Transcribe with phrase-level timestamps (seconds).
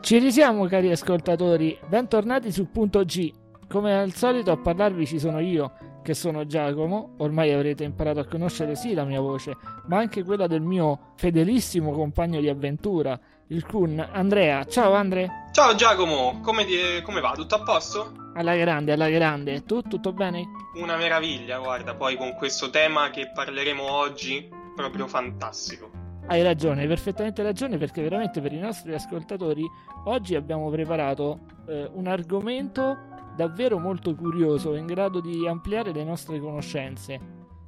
[0.00, 3.30] Ci risiamo cari ascoltatori, bentornati su Punto G.
[3.68, 5.72] Come al solito a parlarvi ci sono io,
[6.02, 10.46] che sono Giacomo, ormai avrete imparato a conoscere sì la mia voce, ma anche quella
[10.46, 14.64] del mio fedelissimo compagno di avventura, il Kun Andrea.
[14.64, 15.48] Ciao Andre!
[15.52, 17.32] Ciao Giacomo, come, ti, come va?
[17.32, 18.12] Tutto a posto?
[18.34, 19.64] Alla grande, alla grande.
[19.64, 20.44] Tu tutto bene?
[20.76, 25.99] Una meraviglia, guarda, poi con questo tema che parleremo oggi, proprio fantastico.
[26.30, 29.68] Hai ragione, hai perfettamente ragione perché veramente per i nostri ascoltatori
[30.04, 32.96] oggi abbiamo preparato eh, un argomento
[33.34, 37.18] davvero molto curioso, in grado di ampliare le nostre conoscenze.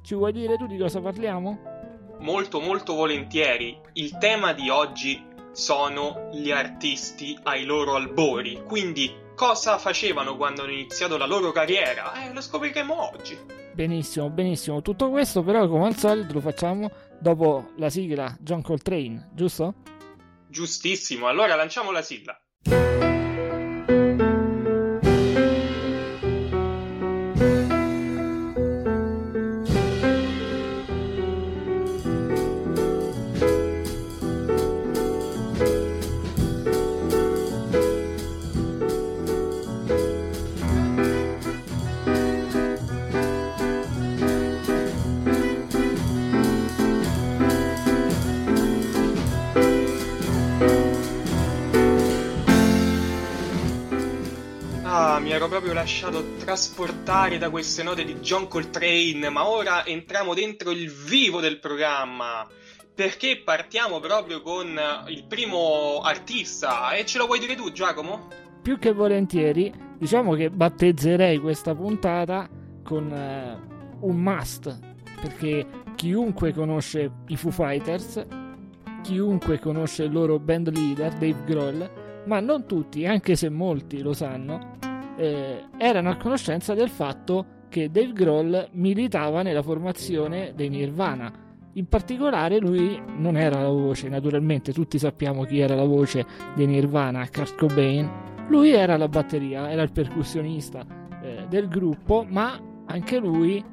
[0.01, 1.59] Ci vuoi dire tu di cosa parliamo?
[2.19, 3.77] Molto molto volentieri.
[3.95, 5.21] Il tema di oggi
[5.51, 12.13] sono gli artisti ai loro albori, quindi cosa facevano quando hanno iniziato la loro carriera?
[12.13, 13.37] Eh, lo scopriremo oggi.
[13.73, 14.81] Benissimo, benissimo.
[14.81, 16.89] Tutto questo però come al solito lo facciamo
[17.23, 19.75] dopo la sigla John Coltrane, giusto?
[20.49, 22.37] Giustissimo, allora lanciamo la sigla.
[55.31, 60.91] Ero proprio lasciato trasportare da queste note di John Coltrane, ma ora entriamo dentro il
[60.91, 62.47] vivo del programma.
[62.93, 68.27] Perché partiamo proprio con il primo artista e ce lo vuoi dire tu Giacomo?
[68.61, 72.47] Più che volentieri, diciamo che battezzerei questa puntata
[72.83, 74.79] con uh, un must,
[75.19, 78.25] perché chiunque conosce i Foo Fighters,
[79.01, 81.91] chiunque conosce il loro band leader Dave Grohl,
[82.25, 84.77] ma non tutti, anche se molti lo sanno,
[85.17, 91.31] eh, erano a conoscenza del fatto che Dave Grohl militava nella formazione dei Nirvana.
[91.73, 96.23] In particolare lui non era la voce, naturalmente tutti sappiamo chi era la voce
[96.55, 98.07] dei Nirvana, Kurt Cobain.
[98.49, 100.85] Lui era la batteria, era il percussionista
[101.23, 103.63] eh, del gruppo, ma anche lui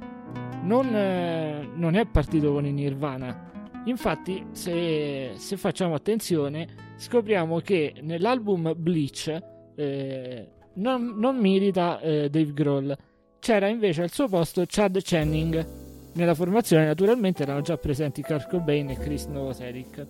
[0.62, 3.48] non, eh, non, è partito con i Nirvana.
[3.84, 9.38] Infatti, se, se, facciamo attenzione, scopriamo che nell'album Bleach
[9.74, 12.96] eh, non, non milita eh, Dave Grohl.
[13.38, 15.66] C'era invece al suo posto Chad Channing.
[16.12, 20.06] Nella formazione naturalmente erano già presenti Kurt Cobain e Chris Novoselic.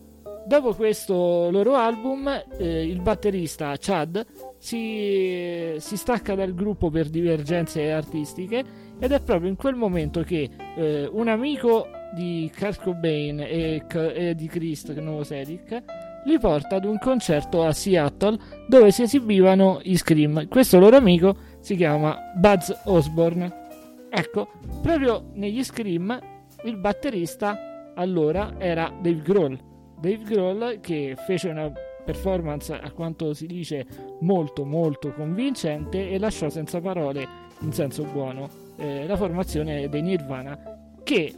[0.47, 2.27] Dopo questo loro album,
[2.59, 4.27] eh, il batterista Chad
[4.59, 8.65] si, si, stacca dal gruppo per divergenze artistiche
[8.99, 14.35] ed è proprio in quel momento che eh, un amico di Kurt Cobain e, e
[14.35, 15.83] di Chris Novoselic
[16.25, 18.39] li porta ad un concerto a Seattle
[18.69, 20.49] dove si esibivano i Scream.
[20.49, 23.69] Questo loro amico si chiama Buzz Osborne.
[24.11, 24.49] Ecco,
[24.83, 26.19] proprio negli Scream
[26.65, 29.59] il batterista allora era Dave Grohl.
[29.99, 31.71] Dave Grohl che fece una
[32.05, 33.87] performance a quanto si dice
[34.21, 40.59] molto molto convincente e lasciò senza parole in senso buono eh, la formazione dei Nirvana
[41.03, 41.35] che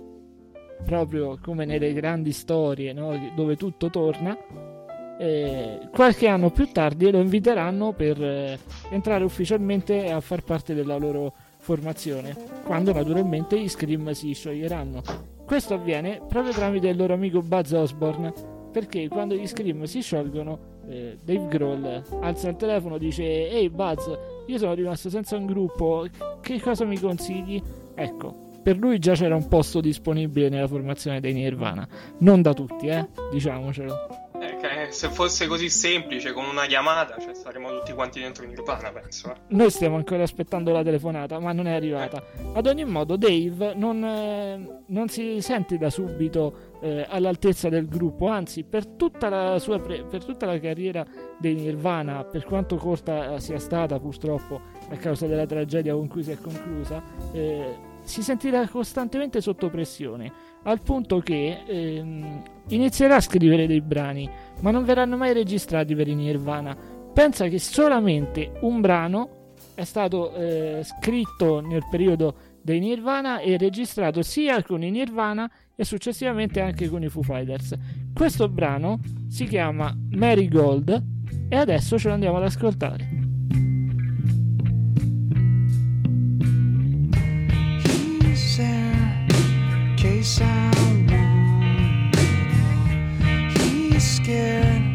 [0.85, 4.37] proprio come nelle grandi storie no, dove tutto torna
[5.23, 8.59] eh, qualche anno più tardi lo inviteranno per eh,
[8.91, 15.01] entrare ufficialmente a far parte della loro formazione, quando naturalmente i Scream si scioglieranno.
[15.47, 18.33] Questo avviene proprio tramite il loro amico Buzz Osborne,
[18.73, 23.71] perché quando gli Scream si sciolgono, eh, Dave Grohl alza il telefono e dice Ehi
[23.71, 24.11] Buzz,
[24.47, 26.05] io sono rimasto senza un gruppo,
[26.41, 27.63] che cosa mi consigli?
[27.95, 31.87] Ecco, per lui già c'era un posto disponibile nella formazione dei Nirvana,
[32.19, 34.22] non da tutti, eh, diciamocelo
[34.93, 39.31] se fosse così semplice con una chiamata, cioè saremmo tutti quanti dentro Nirvana, penso.
[39.31, 39.37] Eh.
[39.49, 42.19] Noi stiamo ancora aspettando la telefonata, ma non è arrivata.
[42.19, 42.53] Eh.
[42.55, 48.29] Ad ogni modo, Dave non, eh, non si sente da subito eh, all'altezza del gruppo,
[48.29, 51.05] anzi, per tutta, la sua pre- per tutta la carriera
[51.39, 56.33] dei Nirvana, per quanto corta sia stata purtroppo a causa della tragedia con cui si
[56.33, 57.03] è conclusa,
[57.33, 64.29] eh, si sentirà costantemente sotto pressione al punto che ehm, inizierà a scrivere dei brani,
[64.61, 66.77] ma non verranno mai registrati per i Nirvana.
[67.13, 69.41] Pensa che solamente un brano
[69.75, 75.85] è stato eh, scritto nel periodo dei Nirvana e registrato sia con i Nirvana e
[75.85, 77.75] successivamente anche con i Foo Fighters.
[78.15, 81.03] Questo brano si chiama Mary Gold
[81.49, 83.32] e adesso ce lo andiamo ad ascoltare.
[90.23, 91.11] Case I want.
[93.59, 94.92] He's scared,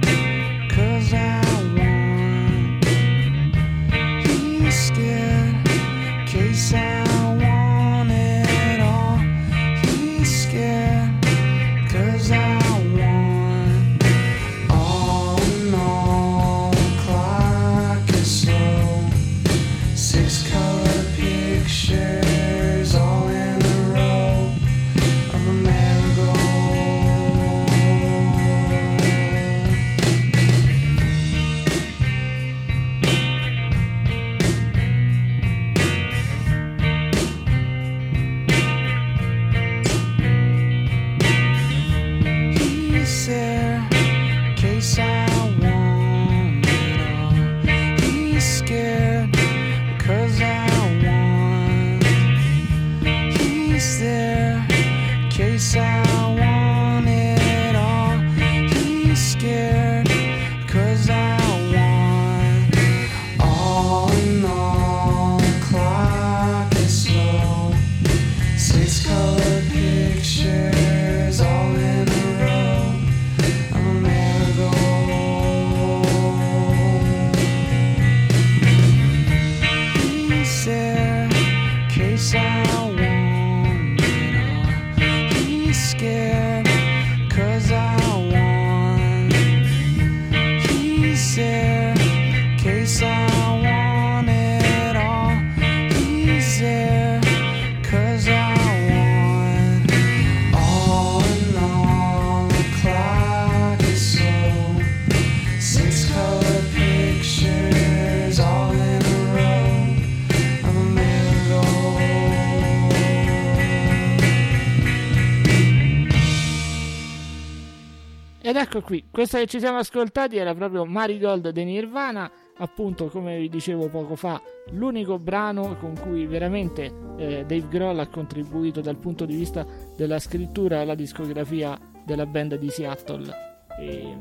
[118.77, 123.49] ecco qui, questa che ci siamo ascoltati era proprio Marigold dei Nirvana, appunto come vi
[123.49, 124.41] dicevo poco fa,
[124.71, 126.85] l'unico brano con cui veramente
[127.17, 129.65] eh, Dave Grohl ha contribuito dal punto di vista
[129.95, 133.33] della scrittura alla discografia della band di Seattle.
[133.79, 134.15] E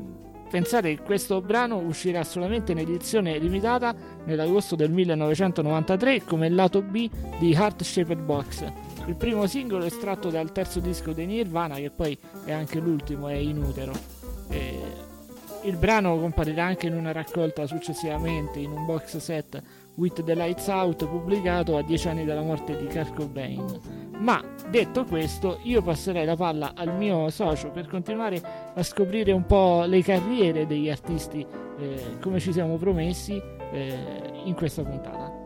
[0.49, 3.93] pensate che questo brano uscirà solamente in edizione limitata
[4.25, 8.71] nell'agosto del 1993 come lato B di Heart Shaped Box.
[9.07, 13.35] Il primo singolo estratto dal terzo disco dei Nirvana, che poi è anche l'ultimo, è
[13.35, 14.16] In Utero.
[14.49, 14.79] E
[15.63, 19.61] il brano comparirà anche in una raccolta successivamente in un box set
[19.95, 23.79] With the Lights Out pubblicato a dieci anni dalla morte di Kurt Cobain.
[24.19, 28.41] Ma detto questo, io passerei la palla al mio socio per continuare
[28.75, 31.45] a scoprire un po' le carriere degli artisti
[31.79, 33.41] eh, come ci siamo promessi
[33.71, 35.45] eh, in questa puntata.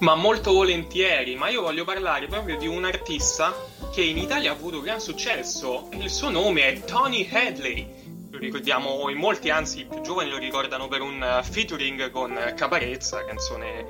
[0.00, 3.52] Ma molto volentieri, ma io voglio parlare proprio di un artista
[3.92, 5.88] che in Italia ha avuto gran successo.
[5.92, 10.36] Il suo nome è Tony Hadley lo ricordiamo in molti, anzi i più giovani lo
[10.36, 13.86] ricordano per un uh, featuring con Caparezza, canzone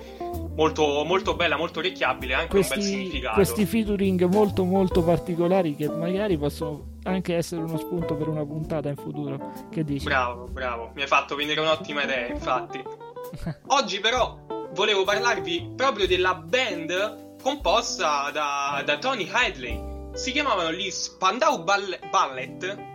[0.55, 3.35] molto, molto bella, molto orecchiabile, anche questi, un bel significato.
[3.35, 8.89] Questi featuring molto molto particolari che magari possono anche essere uno spunto per una puntata
[8.89, 9.53] in futuro.
[9.71, 10.05] Che dici?
[10.05, 12.83] Bravo, bravo, mi hai fatto venire un'ottima idea, infatti.
[13.69, 14.39] Oggi però
[14.73, 19.87] volevo parlarvi proprio della band composta da, da Tony Hadley.
[20.13, 22.88] Si chiamavano gli Spandau Ballet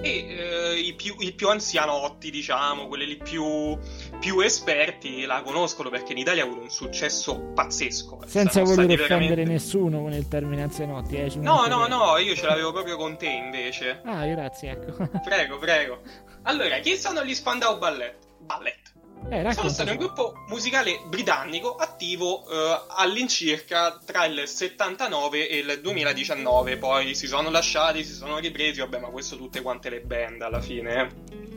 [0.00, 3.78] e eh, i, più, i, più, anzianotti, diciamo, quelli più,
[4.18, 8.20] più, esperti la conoscono perché in Italia ha avuto un successo pazzesco.
[8.26, 9.44] Senza voler offendere veramente...
[9.44, 13.28] nessuno con il termine anzianotti, eh, No, no, no, io ce l'avevo proprio con te
[13.28, 14.00] invece.
[14.04, 15.08] Ah, grazie, ecco.
[15.22, 16.00] prego, prego.
[16.42, 18.16] Allora, chi sono gli Spandau Ballet?
[18.38, 18.81] Ballet.
[19.28, 25.80] Eh, sono stato un gruppo musicale britannico attivo eh, all'incirca tra il 79 e il
[25.80, 26.76] 2019.
[26.76, 30.60] Poi si sono lasciati, si sono ripresi, vabbè, ma questo tutte quante le band alla
[30.60, 31.00] fine.
[31.00, 31.50] Eh.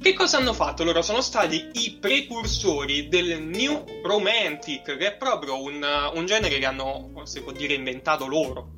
[0.00, 0.82] Che cosa hanno fatto?
[0.82, 6.64] Loro sono stati i precursori del New Romantic, che è proprio un, un genere che
[6.64, 8.76] hanno, si può dire, inventato loro.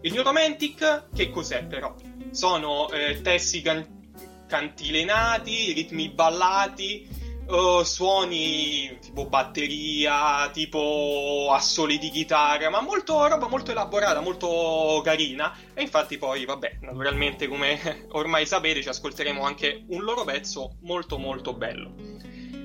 [0.00, 1.94] Il New Romantic, che cos'è però?
[2.30, 7.08] Sono eh, testi can- cantilenati, ritmi ballati,
[7.48, 15.56] uh, suoni tipo batteria, tipo assoli di chitarra, ma molto roba molto elaborata, molto carina.
[15.74, 21.18] E infatti poi, vabbè, naturalmente come ormai sapete ci ascolteremo anche un loro pezzo molto
[21.18, 21.92] molto bello.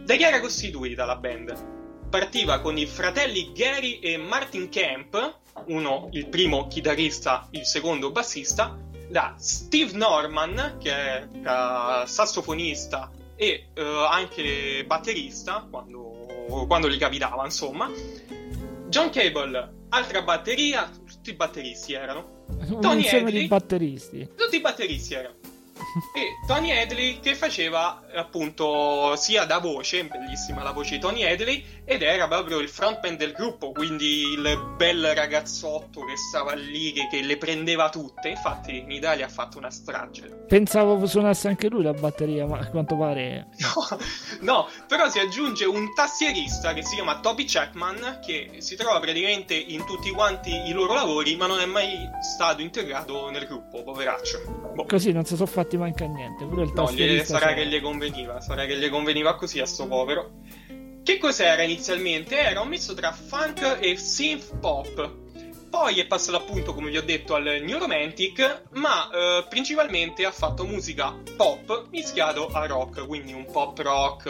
[0.03, 2.09] Da chi era costituita la band?
[2.09, 8.77] Partiva con i fratelli Gary e Martin Camp, uno il primo chitarrista, il secondo bassista,
[9.07, 11.27] da Steve Norman, che è
[12.05, 16.27] sassofonista e uh, anche batterista quando,
[16.67, 17.89] quando gli capitava, insomma.
[18.87, 22.45] John Cable, altra batteria, tutti batteristi erano.
[22.67, 24.29] Un Tony insieme Hadley, di batteristi.
[24.35, 25.40] Tutti batteristi erano
[26.13, 31.63] e Tony Hadley che faceva appunto sia da voce, bellissima la voce di Tony Hadley,
[31.85, 37.07] ed era proprio il frontman del gruppo, quindi il bel ragazzotto che stava lì, che,
[37.09, 38.29] che le prendeva tutte.
[38.29, 40.45] Infatti in Italia ha fatto una strage.
[40.47, 43.47] Pensavo suonasse anche lui la batteria, ma a quanto pare...
[43.57, 43.97] No,
[44.41, 49.53] no, però si aggiunge un tastierista che si chiama Toby Chapman, che si trova praticamente
[49.53, 54.71] in tutti quanti i loro lavori, ma non è mai stato integrato nel gruppo, poveraccio.
[54.73, 54.85] Boh.
[54.85, 56.45] Così non si sono fatti manca niente.
[56.45, 59.87] Pure il no, gli, sarà che gli conveniva, sarà che gli conveniva così a sto
[59.87, 60.31] povero.
[61.03, 62.37] Che cos'era inizialmente?
[62.37, 65.19] Era un misto tra funk e synth pop.
[65.71, 70.31] Poi è passato appunto, come vi ho detto, al New Romantic, ma eh, principalmente ha
[70.31, 74.29] fatto musica pop mischiato a rock, quindi un pop rock,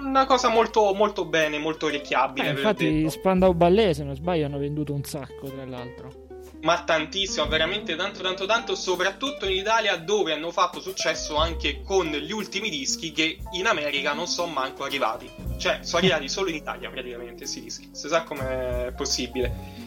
[0.00, 2.48] una cosa molto, molto bene, molto orecchiabile.
[2.48, 6.25] Eh, infatti Spandau Ballet, se non sbaglio, hanno venduto un sacco, tra l'altro
[6.62, 12.06] ma tantissimo, veramente tanto tanto tanto, soprattutto in Italia dove hanno fatto successo anche con
[12.06, 15.30] gli ultimi dischi che in America non sono manco arrivati.
[15.58, 17.88] Cioè, sono arrivati solo in Italia praticamente questi dischi.
[17.92, 19.85] Si sa com'è possibile.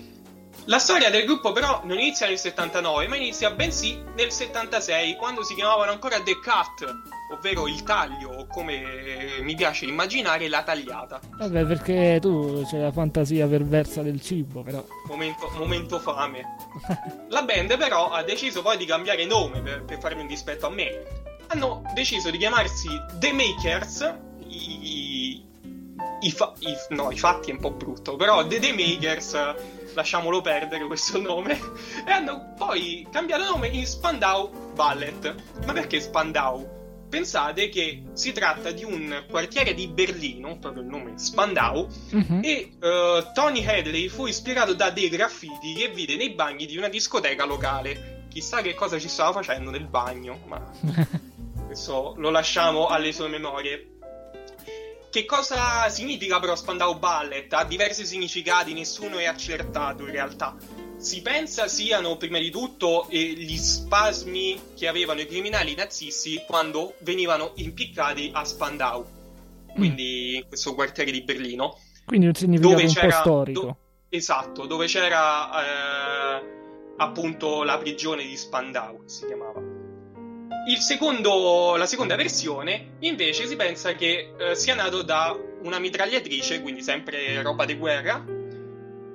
[0.70, 5.44] La storia del gruppo però non inizia nel 79, ma inizia bensì nel 76, quando
[5.44, 6.98] si chiamavano ancora The Cut
[7.32, 11.20] ovvero il taglio, o come mi piace immaginare, la tagliata.
[11.38, 14.86] Vabbè, perché tu c'è la fantasia perversa del cibo, però.
[15.08, 16.44] Momento, momento fame.
[17.30, 20.70] la band, però, ha deciso poi di cambiare nome per, per farmi un dispetto a
[20.70, 21.02] me.
[21.48, 24.14] Hanno deciso di chiamarsi The Makers
[24.46, 25.44] i,
[26.22, 29.34] i, fa- i, no, i fatti è un po' brutto, però The Day Makers,
[29.94, 31.54] lasciamolo perdere questo nome,
[32.06, 35.36] e hanno poi cambiato nome in Spandau Ballet.
[35.66, 36.78] Ma perché Spandau?
[37.10, 42.42] Pensate che si tratta di un quartiere di Berlino, proprio il nome Spandau, Mhm.
[42.44, 46.88] e uh, Tony Hadley fu ispirato da dei graffiti che vide nei bagni di una
[46.88, 48.26] discoteca locale.
[48.30, 50.72] Chissà che cosa ci stava facendo nel bagno, ma
[51.66, 53.96] questo lo lasciamo alle sue memorie.
[55.10, 57.52] Che cosa significa però Spandau Ballet?
[57.52, 60.56] Ha diversi significati, nessuno è accertato in realtà.
[60.98, 66.94] Si pensa siano prima di tutto eh, gli spasmi che avevano i criminali nazisti quando
[67.00, 69.06] venivano impiccati a Spandau,
[69.74, 71.80] quindi in questo quartiere di Berlino.
[72.06, 73.62] Quindi un significato Dove un po' storico.
[73.62, 73.78] do-
[74.10, 76.44] esatto, dove c'era eh,
[76.98, 79.79] appunto la prigione di Spandau, si chiamava.
[80.70, 86.62] Il secondo, la seconda versione invece si pensa che eh, sia nato da una mitragliatrice,
[86.62, 88.24] quindi sempre roba di guerra,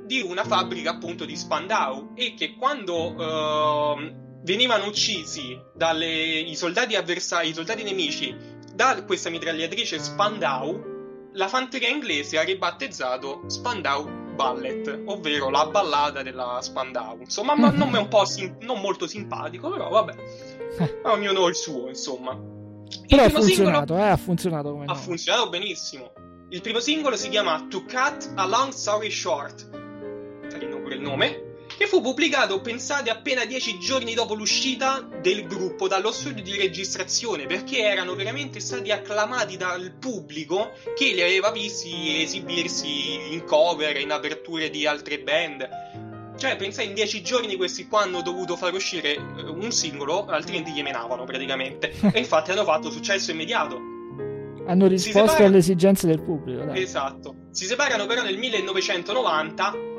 [0.05, 7.51] di una fabbrica appunto di Spandau e che quando ehm, venivano uccisi dai soldati avversari,
[7.51, 8.35] i soldati nemici
[8.75, 16.59] da questa mitragliatrice Spandau, la fanteria inglese ha ribattezzato Spandau Ballet, ovvero la ballata della
[16.61, 17.19] Spandau.
[17.21, 20.15] Insomma, ma non è un po' sim- non molto simpatico, però vabbè,
[21.05, 22.33] ognuno ha il suo, insomma.
[22.33, 24.99] Il Però ha primo singolo funzionato, eh, ha funzionato come ha nome.
[25.01, 26.13] funzionato benissimo.
[26.51, 29.69] Il primo singolo si chiama To Cut a Long Story Short,
[30.49, 31.44] carino pure il nome,
[31.77, 37.47] che fu pubblicato, pensate, appena dieci giorni dopo l'uscita del gruppo dallo studio di registrazione,
[37.47, 44.13] perché erano veramente stati acclamati dal pubblico che li aveva visti esibirsi in cover, in
[44.13, 45.69] aperture di altre band.
[46.37, 50.73] Cioè, pensate, in dieci giorni questi qua hanno dovuto far uscire eh, un singolo, altrimenti
[50.73, 51.93] gli menavano praticamente.
[52.13, 53.93] e infatti hanno fatto successo immediato.
[54.67, 56.65] Hanno risposto alle esigenze del pubblico.
[56.65, 56.83] Dai.
[56.83, 57.35] Esatto.
[57.51, 59.93] Si separano però nel 1990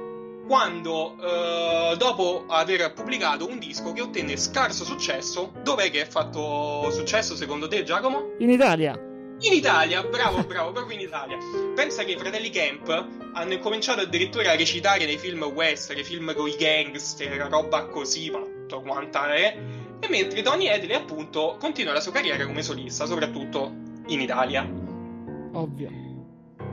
[0.48, 6.90] quando eh, dopo aver pubblicato un disco che ottenne scarso successo, dov'è che ha fatto
[6.92, 8.34] successo secondo te Giacomo?
[8.40, 9.00] In Italia.
[9.42, 11.38] In Italia, bravo, bravo, proprio in Italia.
[11.76, 12.90] Pensa che i fratelli Camp
[13.34, 18.30] hanno incominciato addirittura a recitare nei film western, nei film con i gangster, roba così,
[18.30, 19.58] ma tutto quanta è.
[20.00, 23.74] E mentre Tony Hadley appunto continua la sua carriera come solista, soprattutto
[24.08, 24.86] in Italia
[25.56, 25.90] Ovvio.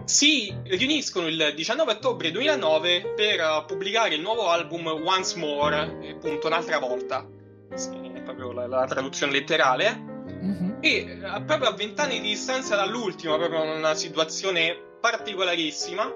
[0.05, 6.11] Si riuniscono il 19 ottobre 2009 per eh, pubblicare il nuovo album Once More, eh,
[6.11, 7.27] appunto un'altra volta,
[7.75, 10.11] Sì, è proprio la, la traduzione letterale,
[10.43, 10.79] Mhm.
[10.81, 16.11] e eh, proprio a vent'anni di distanza dall'ultimo, proprio in una situazione particolarissima,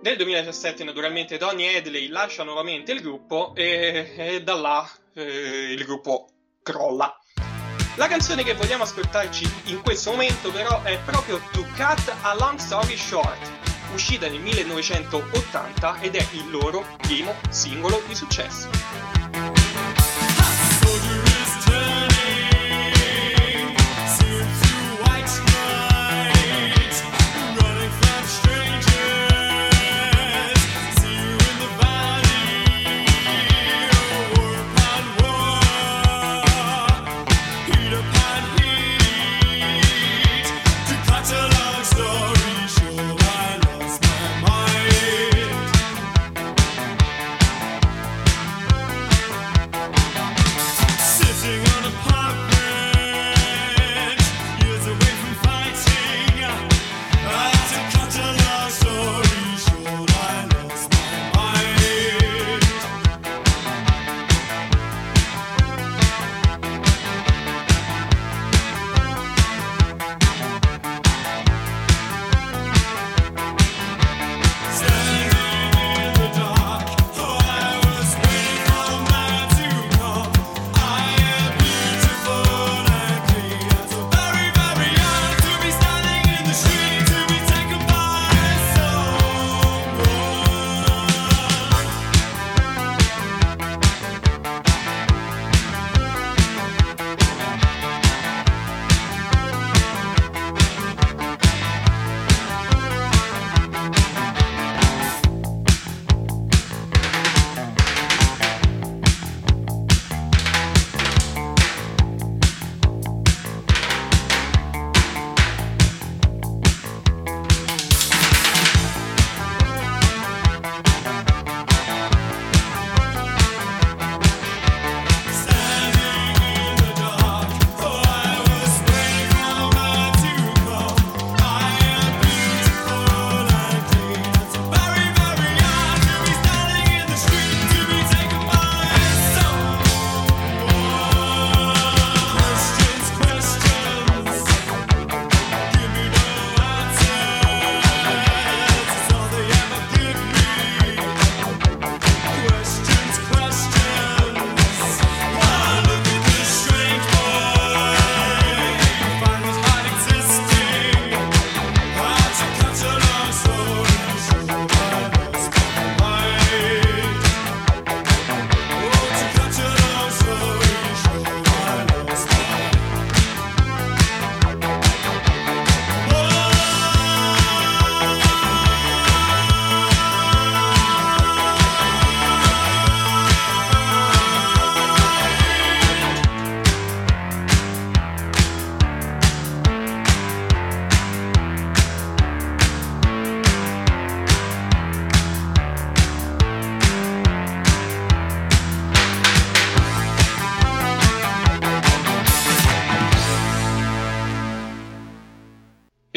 [0.00, 5.84] nel 2017 naturalmente Tony Hadley lascia nuovamente il gruppo e, e da là eh, il
[5.84, 6.28] gruppo
[6.62, 7.18] crolla.
[7.98, 12.56] La canzone che vogliamo ascoltarci in questo momento però è proprio To Cut a Long
[12.56, 13.50] Story Short,
[13.92, 19.17] uscita nel 1980 ed è il loro primo singolo di successo.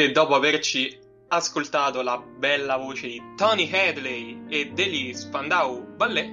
[0.01, 6.27] E dopo averci ascoltato la bella voce di Tony Hadley e degli Spandau Ballet,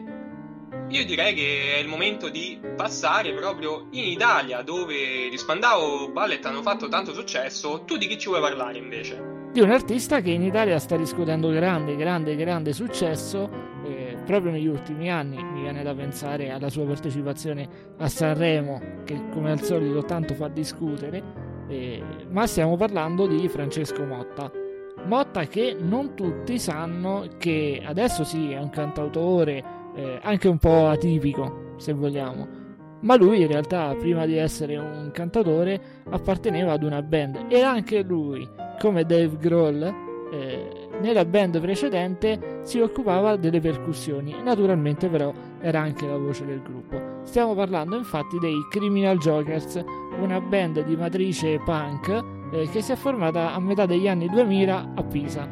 [0.88, 6.42] io direi che è il momento di passare proprio in Italia, dove gli Spandau Ballet
[6.46, 7.85] hanno fatto tanto successo.
[7.85, 9.37] Tu di chi ci vuoi parlare invece?
[9.52, 13.50] di un artista che in Italia sta riscuotendo grande, grande, grande successo
[13.85, 15.42] eh, proprio negli ultimi anni.
[15.42, 20.48] Mi viene da pensare alla sua partecipazione a Sanremo, che come al solito tanto fa
[20.48, 21.47] discutere.
[21.68, 24.50] Eh, ma stiamo parlando di Francesco Motta.
[25.04, 29.62] Motta che non tutti sanno che adesso sì è un cantautore
[29.94, 32.66] eh, anche un po' atipico, se vogliamo.
[33.00, 37.46] Ma lui in realtà, prima di essere un cantatore, apparteneva ad una band.
[37.48, 38.48] E anche lui,
[38.81, 39.83] come Dave Grohl,
[40.33, 44.35] eh, nella band precedente si occupava delle percussioni.
[44.42, 47.00] Naturalmente, però, era anche la voce del gruppo.
[47.22, 49.85] Stiamo parlando infatti dei Criminal Jokers,
[50.18, 54.92] una band di matrice punk eh, che si è formata a metà degli anni 2000
[54.94, 55.48] a Pisa.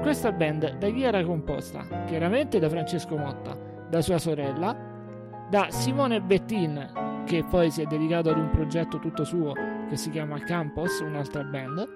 [0.00, 2.04] Questa band da chi era composta?
[2.06, 3.56] Chiaramente da Francesco Motta,
[3.88, 4.76] da sua sorella,
[5.50, 9.52] da Simone Bettin, che poi si è dedicato ad un progetto tutto suo
[9.88, 11.88] che si chiama Campos, un'altra band,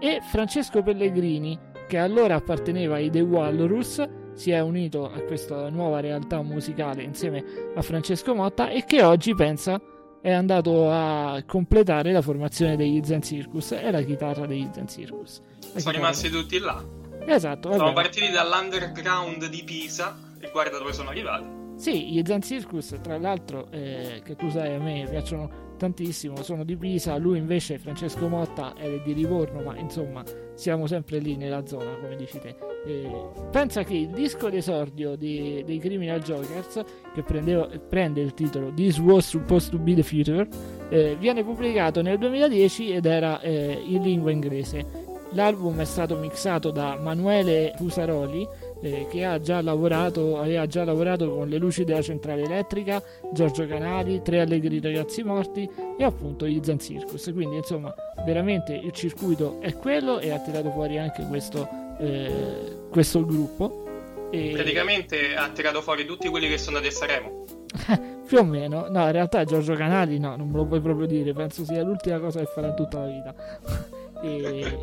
[0.00, 6.00] e Francesco Pellegrini, che allora apparteneva ai The Walrus, si è unito a questa nuova
[6.00, 7.44] realtà musicale insieme
[7.74, 9.80] a Francesco Motta e che oggi pensa
[10.20, 15.40] è andato a completare la formazione degli Zen Circus e la chitarra degli Zen Circus.
[15.72, 16.82] La Sono rimasti tutti là.
[17.26, 21.44] Esatto, Sono partiti dall'underground di Pisa e guarda dove sono arrivati.
[21.76, 26.64] Sì, gli Zen Circus, tra l'altro, eh, che tu sai, a me piacciono tantissimo, sono
[26.64, 30.24] di Pisa, lui invece, Francesco Motta, è di Livorno, ma insomma
[30.54, 32.75] siamo sempre lì nella zona, come dici te.
[32.86, 33.10] Eh,
[33.50, 38.98] pensa che il disco d'esordio di- dei Criminal Jokers, che prendeva- prende il titolo This
[38.98, 40.46] Was Supposed to Be the Future,
[40.88, 45.04] eh, viene pubblicato nel 2010 ed era eh, in lingua inglese.
[45.32, 48.46] L'album è stato mixato da Manuele Fusaroli,
[48.80, 53.66] eh, che ha già lavorato, aveva già lavorato con le luci della centrale elettrica, Giorgio
[53.66, 55.68] Canali, Tre Allegri Ragazzi Morti
[55.98, 57.32] e appunto gli Zen Circus.
[57.34, 57.92] Quindi insomma
[58.24, 63.84] veramente il circuito è quello e ha tirato fuori anche questo, eh, questo gruppo.
[64.30, 67.44] E- Praticamente ha tirato fuori tutti quelli che sono andati a Sanremo.
[68.26, 71.32] più o meno, no, in realtà Giorgio Canali no, non me lo puoi proprio dire,
[71.32, 73.34] penso sia l'ultima cosa che farà in tutta la vita.
[74.22, 74.78] e,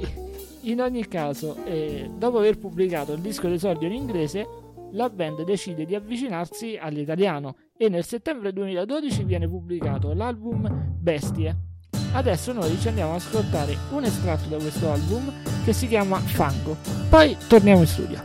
[0.62, 4.48] in ogni caso, eh, dopo aver pubblicato il disco d'esordio in inglese,
[4.92, 11.73] la band decide di avvicinarsi all'italiano e nel settembre 2012 viene pubblicato l'album Bestie.
[12.14, 15.32] Adesso noi ci andiamo ad ascoltare un estratto da questo album
[15.64, 16.78] che si chiama Fango.
[17.10, 18.22] Poi torniamo in studio.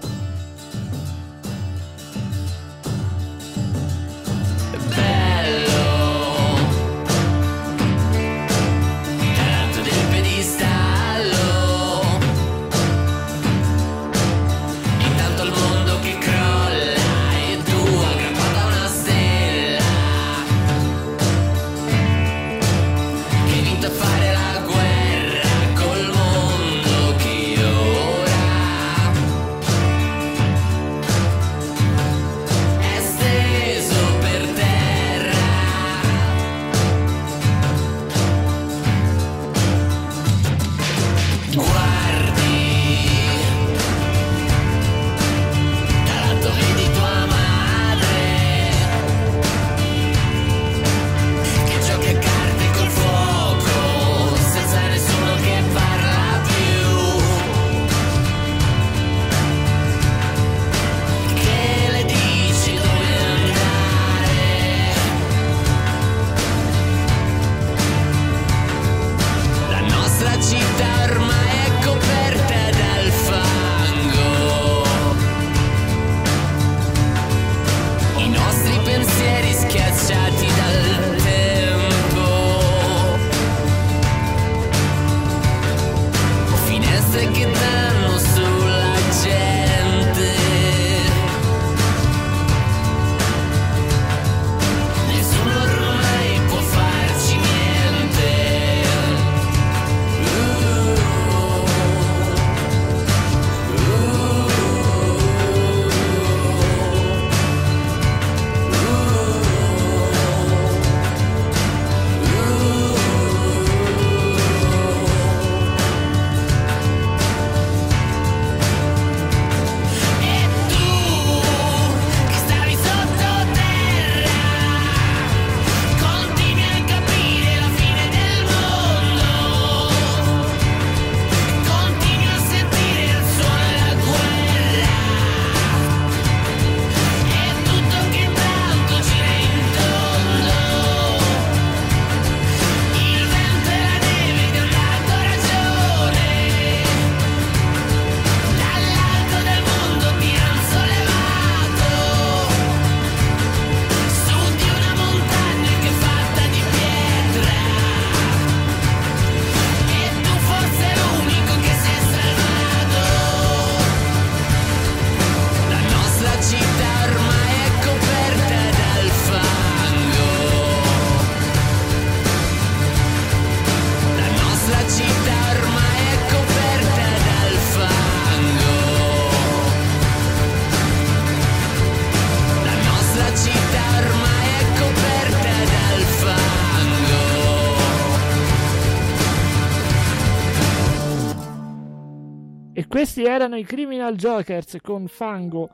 [193.18, 195.68] Questi erano i Criminal Jokers con Fango,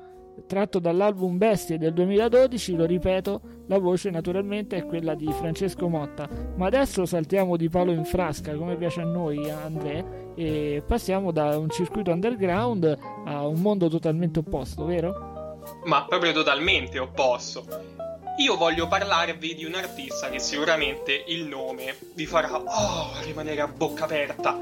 [0.46, 2.74] tratto dall'album Bestie del 2012.
[2.74, 6.26] Lo ripeto, la voce naturalmente è quella di Francesco Motta.
[6.56, 10.02] Ma adesso saltiamo di palo in frasca, come piace a noi, a Andrea,
[10.34, 15.32] e passiamo da un circuito underground a un mondo totalmente opposto, vero?
[15.84, 17.64] ma proprio totalmente opposto.
[18.38, 23.68] Io voglio parlarvi di un artista che sicuramente il nome vi farà oh, rimanere a
[23.68, 24.58] bocca aperta.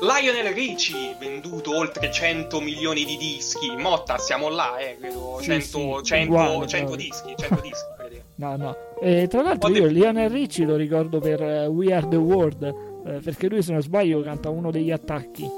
[0.00, 3.74] Lionel Richie, venduto oltre 100 milioni di dischi.
[3.76, 5.38] Motta, siamo là, eh, credo.
[5.40, 6.96] Sì, 100, sì, 100, uguale, 100 proprio.
[6.96, 8.24] dischi, 100 dischi, credo.
[8.36, 8.76] No, no.
[9.00, 13.20] E tra l'altro io Lionel Richie lo ricordo per eh, We Are the World, eh,
[13.24, 15.48] perché lui se non sbaglio canta uno degli attacchi.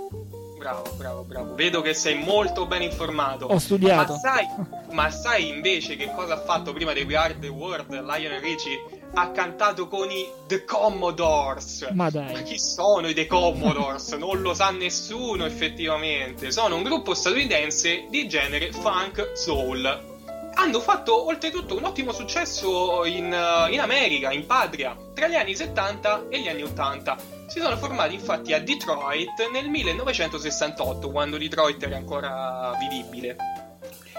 [0.69, 1.55] Bravo, bravo, bravo.
[1.55, 3.47] Vedo che sei molto ben informato.
[3.47, 4.13] Ho studiato.
[4.13, 4.47] Ma sai,
[4.91, 7.89] ma sai invece che cosa ha fatto prima di We Are the World?
[7.89, 8.79] Lionel Richie
[9.15, 11.89] ha cantato con i The Commodores.
[11.93, 12.43] Ma Ma dai.
[12.43, 14.13] chi sono i The Commodores?
[14.21, 16.51] non lo sa nessuno effettivamente.
[16.51, 20.17] Sono un gruppo statunitense di genere funk soul.
[20.53, 25.55] Hanno fatto oltretutto un ottimo successo in, eh, in America, in patria, tra gli anni
[25.55, 27.38] 70 e gli anni 80.
[27.49, 33.37] Si sono formati infatti a Detroit nel 1968, quando Detroit era ancora vivibile.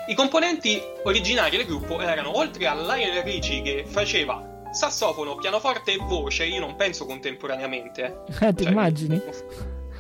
[0.08, 5.98] I componenti originari del gruppo erano, oltre a Lionel Richie che faceva sassofono, pianoforte e
[5.98, 8.24] voce, io non penso contemporaneamente.
[8.40, 8.54] eh.
[8.54, 9.22] Ti Cioè, immagini?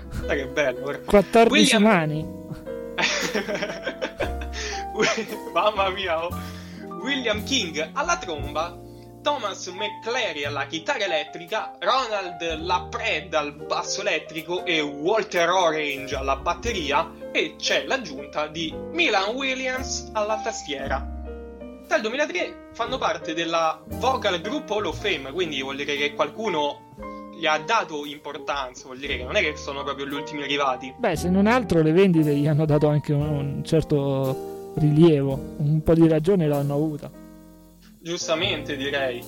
[0.09, 0.79] Guarda che bello.
[0.81, 1.05] guarda.
[1.05, 2.27] 14 William- mani.
[5.53, 6.25] Mamma mia.
[6.25, 6.29] oh.
[7.01, 8.77] William King alla tromba,
[9.29, 17.11] Thomas McClary alla chitarra elettrica, Ronald Lapred al basso elettrico e Walter Orange alla batteria
[17.31, 21.07] e c'è l'aggiunta di Milan Williams alla tastiera.
[21.87, 26.95] Dal 2003 fanno parte della Vocal Group Hall of Fame, quindi vuol dire che qualcuno
[27.37, 30.91] gli ha dato importanza, vuol dire che non è che sono proprio gli ultimi arrivati.
[30.97, 35.93] Beh, se non altro le vendite gli hanno dato anche un, certo rilievo, un po'
[35.93, 37.27] di ragione l'hanno avuta.
[38.09, 39.23] Giustamente direi.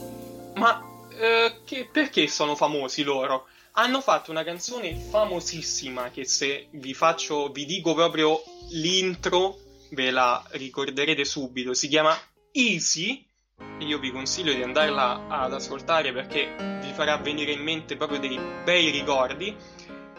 [0.56, 3.46] Ma eh, che- perché sono famosi loro?
[3.74, 8.42] Hanno fatto una canzone famosissima che se vi faccio, vi dico proprio
[8.72, 9.60] l'intro,
[9.92, 11.76] ve la ricorderete subito.
[11.76, 12.18] Si chiama
[12.52, 13.24] Easy.
[13.80, 18.20] E io vi consiglio di andarla ad ascoltare perché vi farà venire in mente proprio
[18.20, 19.56] dei bei ricordi.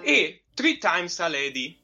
[0.02, 1.76] E Three Times a Lady.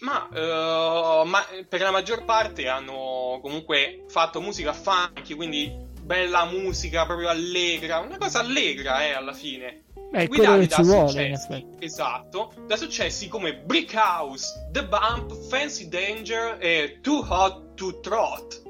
[0.00, 7.04] Ma, eh, ma per la maggior parte hanno comunque fatto musica funky, quindi bella musica
[7.04, 9.82] proprio allegra, una cosa allegra eh, alla fine.
[10.12, 16.58] Beh, Guidati da vuole, successi, esatto, da successi come Brick House, The Bump, Fancy Danger
[16.60, 18.62] e Too Hot to Trot.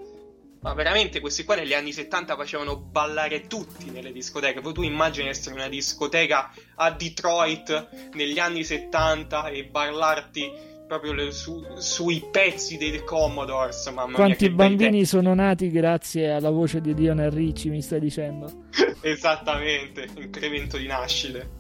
[0.61, 4.61] Ma veramente questi qua negli anni 70 facevano ballare tutti nelle discoteche.
[4.61, 11.13] Poi tu immagini essere in una discoteca a Detroit negli anni 70 e ballarti proprio
[11.13, 13.87] le- su- sui pezzi dei Commodores.
[13.87, 18.01] Mamma mia, Quanti bei bambini sono nati grazie alla voce di Lionel Richie, mi stai
[18.01, 18.51] dicendo?
[19.03, 21.51] Esattamente, incremento di nascite.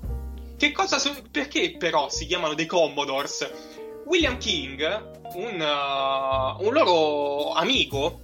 [0.57, 3.51] Che cosa so- perché però si chiamano dei Commodores?
[4.07, 4.81] William King,
[5.35, 8.21] un, uh, un loro amico,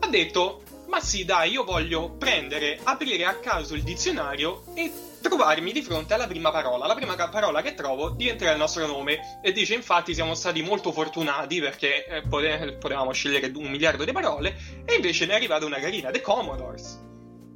[0.00, 5.72] ha detto: Ma sì, dai, io voglio prendere, aprire a caso il dizionario e trovarmi
[5.72, 6.86] di fronte alla prima parola.
[6.86, 9.40] La prima parola che trovo diventerà il nostro nome.
[9.42, 14.12] E dice: Infatti, siamo stati molto fortunati perché eh, pote- potevamo scegliere un miliardo di
[14.12, 17.00] parole, e invece ne è arrivata una carina, The Commodores.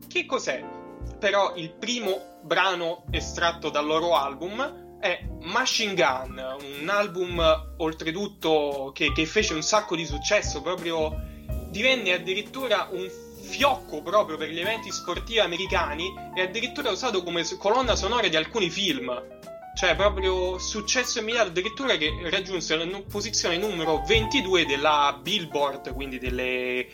[0.09, 0.65] Che cos'è?
[1.19, 9.13] Però il primo brano estratto dal loro album è Machine Gun, un album oltretutto che,
[9.13, 11.15] che fece un sacco di successo, proprio
[11.69, 13.09] divenne addirittura un
[13.45, 18.71] fiocco proprio per gli eventi sportivi americani e addirittura usato come colonna sonora di alcuni
[18.71, 19.23] film.
[19.75, 26.87] Cioè, proprio successo immediato, addirittura che raggiunse la posizione numero 22 della Billboard, quindi delle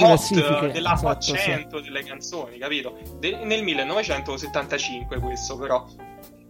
[0.00, 2.98] hot, della esatto, Hot 100 delle canzoni, capito?
[3.18, 5.86] De- nel 1975 questo però.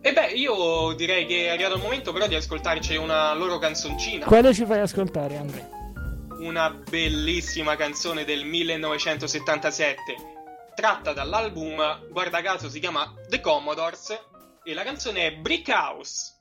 [0.00, 4.26] E beh, io direi che è arrivato il momento però di ascoltarci una loro canzoncina.
[4.26, 5.77] Quale ci fai ascoltare, Andrea?
[6.38, 10.36] Una bellissima canzone del 1977
[10.78, 14.16] tratta dall'album, guarda caso si chiama The Commodores
[14.62, 16.37] e la canzone è Brick House.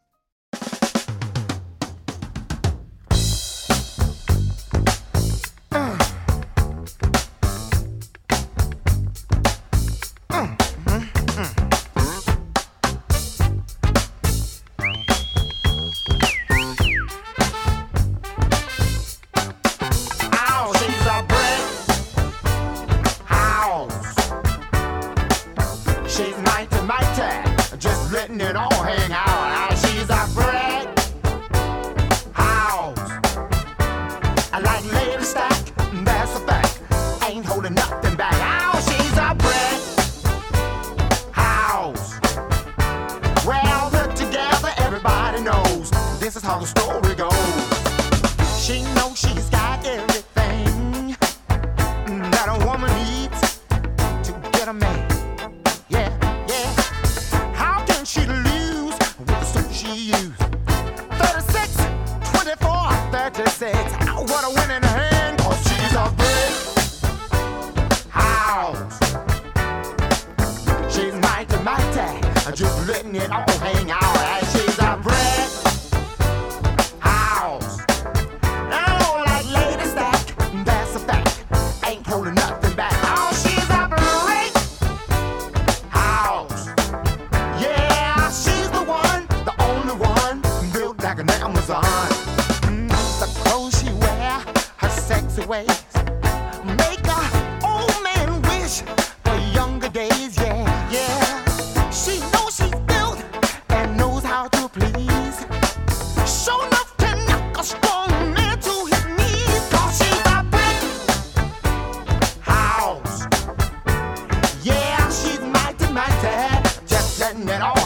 [117.38, 117.77] Just letting it all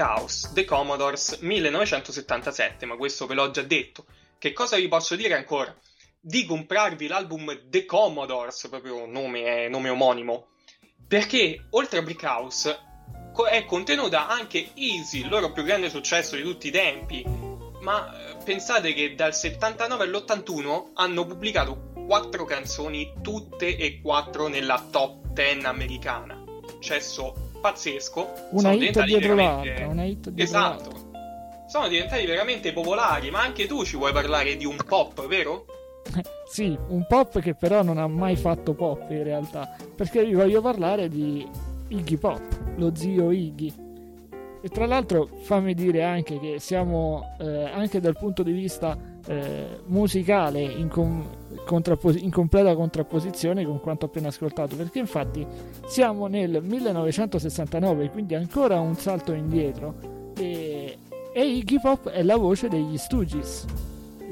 [0.00, 4.04] House, The Commodores 1977, ma questo ve l'ho già detto.
[4.38, 5.74] Che cosa vi posso dire ancora?
[6.18, 10.48] Di comprarvi l'album The Commodores, proprio nome, nome omonimo,
[11.06, 12.88] perché oltre a Brick House
[13.50, 17.24] è contenuta anche Easy, il loro più grande successo di tutti i tempi.
[17.80, 24.86] Ma eh, pensate che dal 79 all'81 hanno pubblicato quattro canzoni, tutte e quattro nella
[24.90, 26.42] top 10 americana.
[26.66, 28.28] Successo pazzesco.
[28.50, 31.08] Una hit dietro veramente- una hit dietro Esatto.
[31.68, 35.66] Sono diventati veramente popolari, ma anche tu ci vuoi parlare di un pop, vero?
[36.50, 40.60] Sì, un pop che però non ha mai fatto pop in realtà, perché vi voglio
[40.60, 41.46] parlare di
[41.86, 42.40] Iggy Pop,
[42.74, 43.72] lo zio Iggy.
[44.60, 49.78] E tra l'altro fammi dire anche che siamo eh, anche dal punto di vista eh,
[49.86, 51.24] musicale in, com-
[51.64, 55.46] contrappos- in completa contrapposizione con quanto appena ascoltato, perché infatti
[55.86, 60.98] siamo nel 1969, quindi ancora un salto indietro e,
[61.32, 63.66] e Iggy Pop è la voce degli Stooges.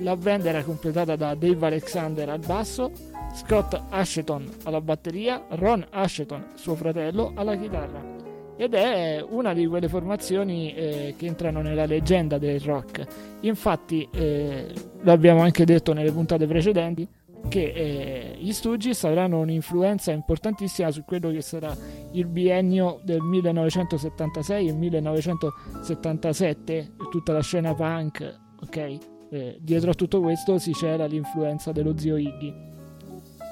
[0.00, 2.92] La band era completata da Dave Alexander al basso,
[3.34, 8.16] Scott Asheton alla batteria, Ron Asheton, suo fratello, alla chitarra.
[8.56, 13.06] Ed è una di quelle formazioni eh, che entrano nella leggenda del rock.
[13.40, 17.06] Infatti, eh, l'abbiamo anche detto nelle puntate precedenti,
[17.48, 21.74] che eh, gli Stooges avranno un'influenza importantissima su quello che sarà
[22.12, 28.98] il biennio del 1976 e 1977, tutta la scena punk, ok?
[29.30, 32.66] Eh, dietro a tutto questo si c'era l'influenza dello zio Iggy.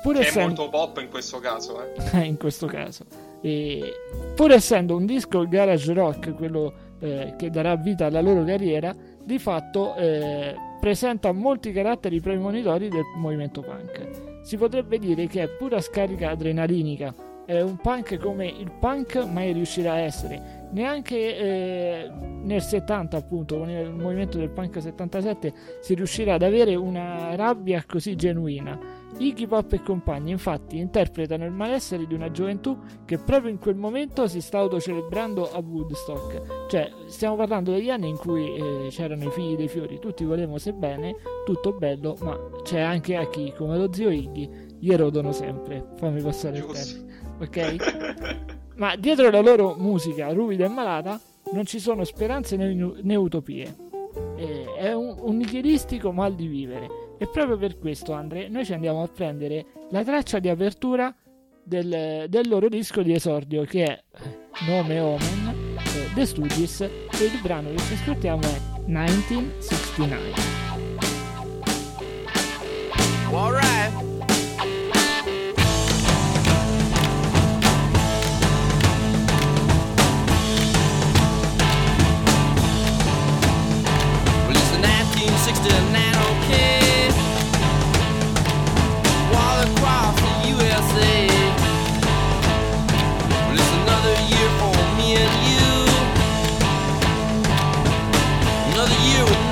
[0.02, 1.94] Pur Che è essendo molto pop in questo caso, eh.
[2.24, 3.04] in questo caso.
[3.40, 3.92] E
[4.34, 9.38] pur essendo un disco garage rock, quello eh, che darà vita alla loro carriera, di
[9.38, 14.42] fatto eh, presenta molti caratteri premonitori del movimento punk.
[14.42, 17.14] Si potrebbe dire che è pura scarica adrenalinica,
[17.46, 20.68] è un punk come il punk mai riuscirà a essere.
[20.72, 22.10] Neanche eh,
[22.42, 27.84] nel 70, appunto, con il movimento del punk 77, si riuscirà ad avere una rabbia
[27.86, 28.95] così genuina.
[29.18, 33.76] Iggy Pop e compagni infatti interpretano il malessere di una gioventù che proprio in quel
[33.76, 36.66] momento si sta autocelebrando a Woodstock.
[36.68, 40.58] Cioè, stiamo parlando degli anni in cui eh, c'erano i figli dei fiori, tutti volevano
[40.58, 45.32] se bene, tutto bello, ma c'è anche a chi, come lo zio Iggy, gli erodono
[45.32, 45.92] sempre.
[45.96, 46.94] Fammi passare il Giusto.
[46.94, 47.14] termine.
[47.38, 48.74] Ok?
[48.76, 51.18] Ma dietro la loro musica ruvida e malata
[51.52, 53.74] non ci sono speranze né, né utopie.
[54.36, 57.05] Eh, è un, un nihilistico mal di vivere.
[57.18, 61.14] E proprio per questo, Andre, noi ci andiamo a prendere la traccia di apertura
[61.62, 64.02] del, del loro disco di esordio, che è
[64.66, 70.54] Nome Omen, eh, The Studios, e il brano che ci ascoltiamo è 1969.
[73.32, 74.06] All right.
[85.16, 86.85] 1969, okay.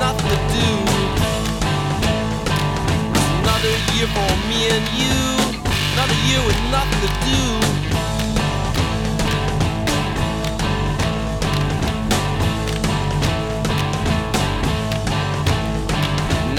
[0.05, 0.69] Nothing to do.
[3.41, 5.19] Another year for me and you.
[5.93, 7.41] Another year with nothing to do.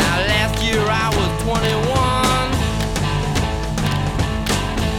[0.02, 2.48] Now last year I was 21.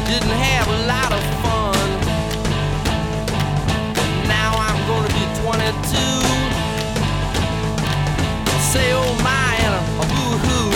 [0.07, 1.87] Didn't have a lot of fun.
[4.35, 6.36] Now I'm gonna be 22
[8.73, 10.69] say oh my and a, boo hoo.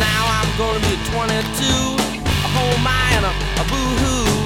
[0.00, 1.64] Now I'm gonna be 22,
[2.24, 4.45] a oh my and a, a boo hoo.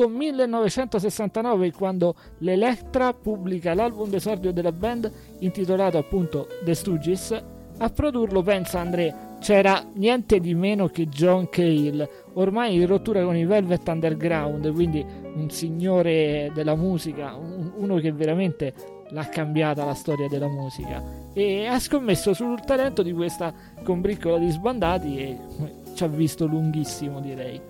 [0.00, 7.42] Agosto 1969 quando l'Electra pubblica l'album d'esordio della band intitolato appunto The Stooges.
[7.82, 13.36] A produrlo, pensa André, c'era niente di meno che John Cale, ormai in rottura con
[13.36, 18.74] i Velvet Underground, quindi un signore della musica, un- uno che veramente
[19.10, 24.50] l'ha cambiata la storia della musica e ha scommesso sul talento di questa combriccola di
[24.50, 27.60] sbandati e eh, ci ha visto lunghissimo direi.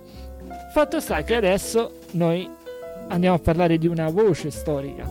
[0.73, 2.49] Fatto sta che adesso noi
[3.09, 5.09] andiamo a parlare di una voce storica.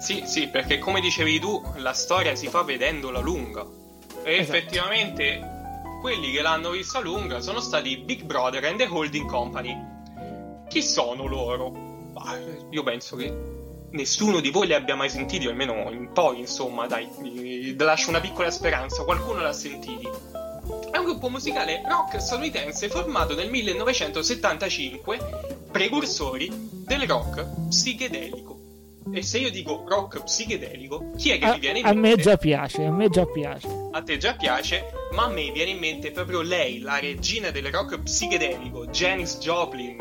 [0.00, 3.66] Sì, sì, perché come dicevi tu, la storia si fa vedendola lunga.
[4.22, 4.56] E Esatto.
[4.56, 5.40] effettivamente
[6.00, 9.76] quelli che l'hanno vista lunga sono stati Big Brother and the Holding Company.
[10.68, 11.70] Chi sono loro?
[12.12, 12.38] Bah,
[12.70, 13.32] io penso che
[13.90, 17.08] nessuno di voi li abbia mai sentiti, almeno in poi, insomma, dai,
[17.76, 20.08] lascio una piccola speranza, qualcuno l'ha sentiti.
[20.90, 25.18] È un gruppo musicale rock statunitense formato nel 1975,
[25.70, 26.50] precursori
[26.86, 28.56] del rock psichedelico.
[29.12, 32.16] E se io dico rock psichedelico, chi è che A, mi viene in a mente?
[32.16, 33.66] me già piace, a me già piace.
[33.92, 37.70] a te già piace, ma a me viene in mente proprio lei, la regina del
[37.72, 39.96] rock psichedelico, Janis Joplin.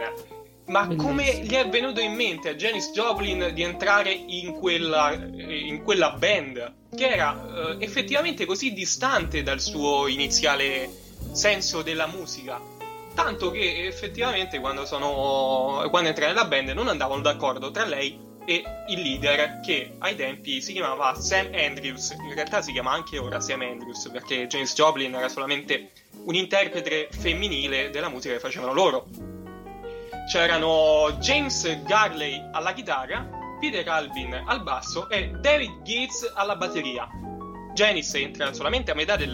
[0.68, 1.07] Ma Bellissimo.
[1.07, 6.11] come gli è venuto in mente a Janis Joplin di entrare in quella, in quella
[6.11, 10.89] band che era eh, effettivamente così distante dal suo iniziale
[11.32, 12.59] senso della musica?
[13.13, 18.63] Tanto che effettivamente quando, sono, quando entra nella band non andavano d'accordo tra lei e
[18.89, 23.39] il leader che ai tempi si chiamava Sam Andrews, in realtà si chiama anche ora
[23.41, 25.91] Sam Andrews perché Janis Joplin era solamente
[26.24, 29.36] un interprete femminile della musica che facevano loro.
[30.28, 33.25] C'erano James Garley alla chitarra,
[33.61, 37.07] Peter Alvin al basso e David Gates alla batteria.
[37.73, 39.32] Janis entra solamente a metà del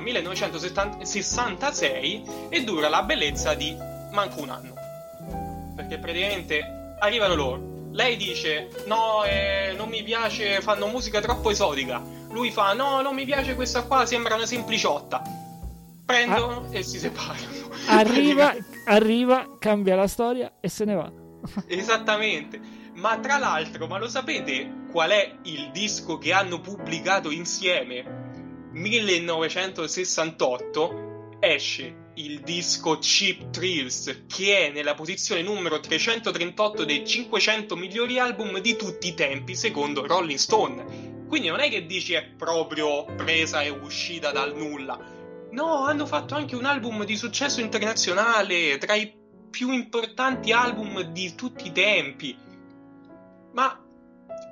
[0.00, 3.74] 1966 e dura la bellezza di
[4.10, 4.74] manco un anno.
[5.76, 7.62] Perché praticamente arrivano loro.
[7.92, 12.02] Lei dice: No, eh, non mi piace, fanno musica troppo esotica.
[12.28, 15.22] Lui fa: No, non mi piace questa qua, sembra una sempliciotta.
[16.04, 17.48] Prendono e si separano.
[17.86, 18.54] Arriva,
[18.84, 21.10] arriva, cambia la storia e se ne va.
[21.66, 22.60] Esattamente.
[22.94, 28.22] Ma tra l'altro, ma lo sapete qual è il disco che hanno pubblicato insieme?
[28.72, 38.20] 1968 esce il disco Cheap Thrills che è nella posizione numero 338 dei 500 migliori
[38.20, 41.24] album di tutti i tempi secondo Rolling Stone.
[41.26, 45.13] Quindi non è che dici è proprio presa e uscita dal nulla.
[45.54, 49.14] No, hanno fatto anche un album di successo internazionale tra i
[49.48, 52.36] più importanti album di tutti i tempi.
[53.52, 53.80] Ma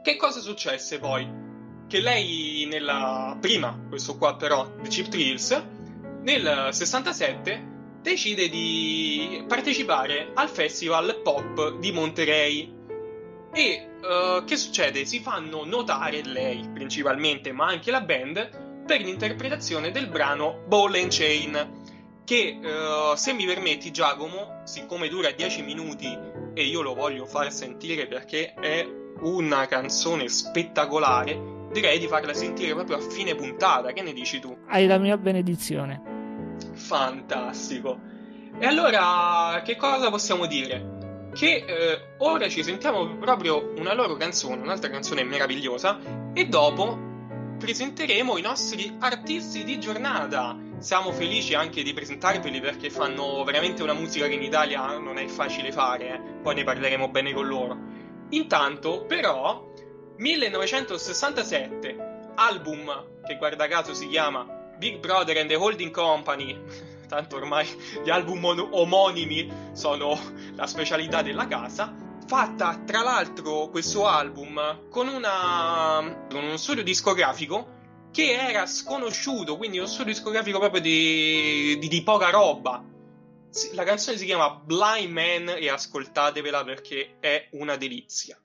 [0.01, 1.29] che cosa successe poi?
[1.89, 5.65] Che lei nella prima, questo qua però, The Cheap Thrills,
[6.21, 12.73] nel 67 decide di partecipare al festival pop di Monterey.
[13.53, 15.05] E eh, che succede?
[15.05, 18.62] Si fanno notare lei principalmente, ma anche la band,
[18.93, 21.80] per l'interpretazione del brano Ball and Chain.
[22.24, 26.14] Che eh, se mi permetti, Giacomo, siccome dura 10 minuti
[26.53, 28.86] e io lo voglio far sentire perché è
[29.22, 33.93] una canzone spettacolare, direi di farla sentire proprio a fine puntata.
[33.93, 34.55] Che ne dici tu?
[34.66, 36.03] Hai la mia benedizione.
[36.74, 37.99] Fantastico.
[38.59, 41.30] E allora, che cosa possiamo dire?
[41.32, 45.99] Che eh, ora ci sentiamo proprio una loro canzone, un'altra canzone meravigliosa,
[46.34, 47.11] e dopo
[47.63, 50.59] presenteremo i nostri artisti di giornata.
[50.79, 55.29] Siamo felici anche di presentarveli perché fanno veramente una musica che in Italia non è
[55.29, 56.21] facile fare, eh.
[56.43, 57.79] poi ne parleremo bene con loro.
[58.31, 59.73] Intanto, però,
[60.17, 64.45] 1967, album che guarda caso si chiama
[64.77, 66.61] Big Brother and the Holding Company.
[67.07, 67.69] Tanto ormai
[68.03, 70.19] gli album mon- omonimi sono
[70.57, 71.95] la specialità della casa.
[72.27, 79.79] Fatta tra l'altro questo album con, una, con uno studio discografico che era sconosciuto, quindi
[79.79, 82.83] uno studio discografico proprio di, di, di poca roba.
[83.73, 88.37] La canzone si chiama Blind Man e ascoltatevela perché è una delizia.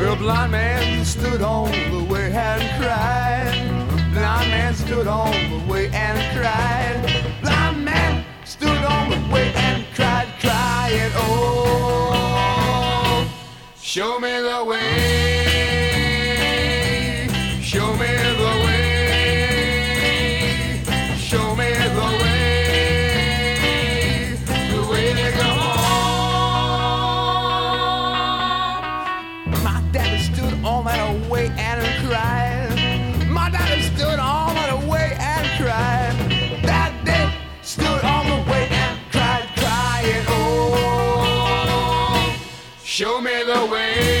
[0.00, 3.59] Well, blind man stood on the way and cried.
[4.40, 6.96] Blind man stood on the way and cried.
[7.42, 11.70] Blind man stood on the way and cried, crying, Oh,
[13.78, 15.39] show me the way.
[43.60, 44.19] The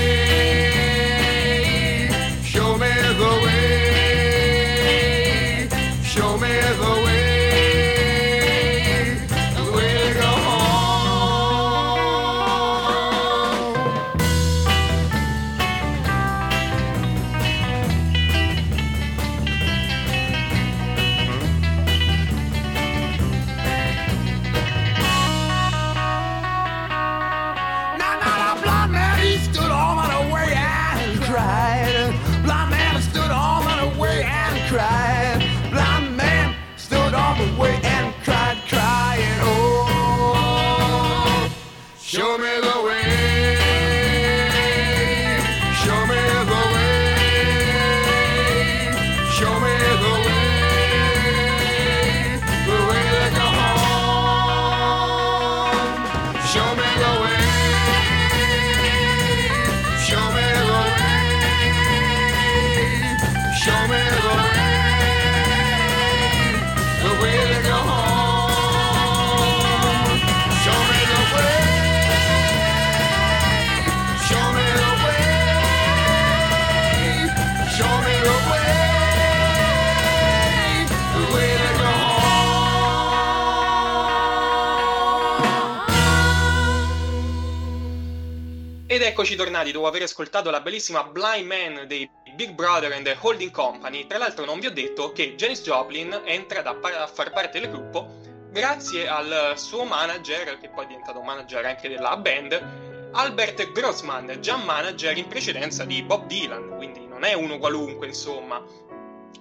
[89.10, 93.50] eccoci tornati dopo aver ascoltato la bellissima Blind Man dei Big Brother and the Holding
[93.50, 94.06] Company.
[94.06, 97.70] Tra l'altro non vi ho detto che Janis Joplin è entrata a, far parte del
[97.70, 98.08] gruppo
[98.52, 104.56] grazie al suo manager, che poi è diventato manager anche della band, Albert Grossman, già
[104.56, 108.62] manager in precedenza di Bob Dylan, quindi non è uno qualunque insomma.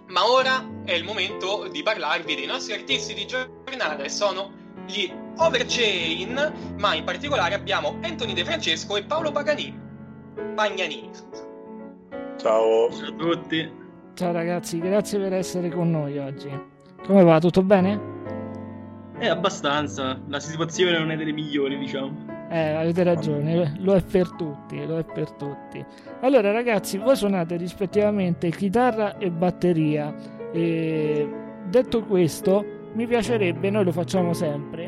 [0.08, 4.59] Ma ora è il momento di parlarvi dei nostri artisti di giornata e sono
[4.90, 9.80] gli Overchain, ma in particolare abbiamo Anthony De Francesco e Paolo Paganini.
[10.56, 11.48] Pagnanini, scusa.
[12.38, 12.90] Ciao.
[12.92, 13.72] Ciao a tutti.
[14.16, 16.50] Ciao ragazzi, grazie per essere con noi oggi.
[17.06, 17.40] Come va?
[17.40, 18.18] Tutto bene?
[19.20, 20.20] Eh, abbastanza.
[20.28, 22.26] La situazione non è delle migliori, diciamo.
[22.50, 25.86] Eh, avete ragione, lo è per tutti, lo è per tutti.
[26.22, 30.14] Allora ragazzi, voi suonate rispettivamente chitarra e batteria.
[30.52, 31.30] E
[31.66, 34.79] detto questo, mi piacerebbe, noi lo facciamo sempre,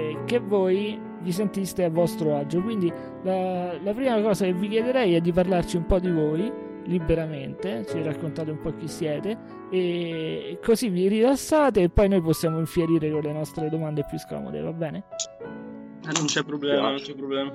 [0.00, 2.62] eh, che voi vi sentiste a vostro agio.
[2.62, 2.92] Quindi
[3.22, 7.84] la, la prima cosa che vi chiederei è di parlarci un po' di voi liberamente,
[7.88, 9.36] ci raccontate un po' chi siete
[9.70, 14.60] e così vi rilassate e poi noi possiamo infierire con le nostre domande più scomode,
[14.60, 15.04] va bene?
[16.02, 17.52] Eh, non c'è problema, non c'è problema.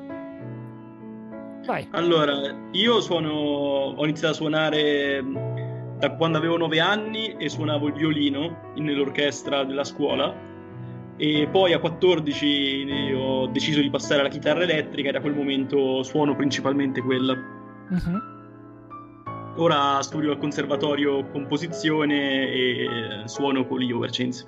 [1.65, 1.87] Vai.
[1.91, 2.33] Allora,
[2.71, 7.93] io suono, ho iniziato a suonare mh, da quando avevo 9 anni e suonavo il
[7.93, 10.53] violino in- nell'orchestra della scuola
[11.17, 16.03] e poi a 14 ho deciso di passare alla chitarra elettrica e da quel momento
[16.03, 17.35] suono principalmente quella.
[17.89, 18.33] Mhm.
[19.57, 22.87] Ora studio al conservatorio composizione e
[23.25, 24.45] suono con gli Overchains.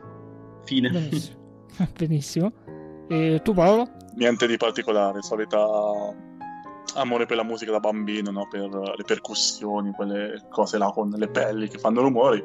[0.66, 0.90] Fine.
[0.90, 1.38] Benissimo.
[1.98, 2.52] Benissimo.
[3.08, 3.90] E tu Paolo?
[4.16, 5.66] Niente di particolare, solita
[6.96, 8.48] amore per la musica da bambino, no?
[8.50, 12.44] per le percussioni, quelle cose là con le pelli che fanno rumori.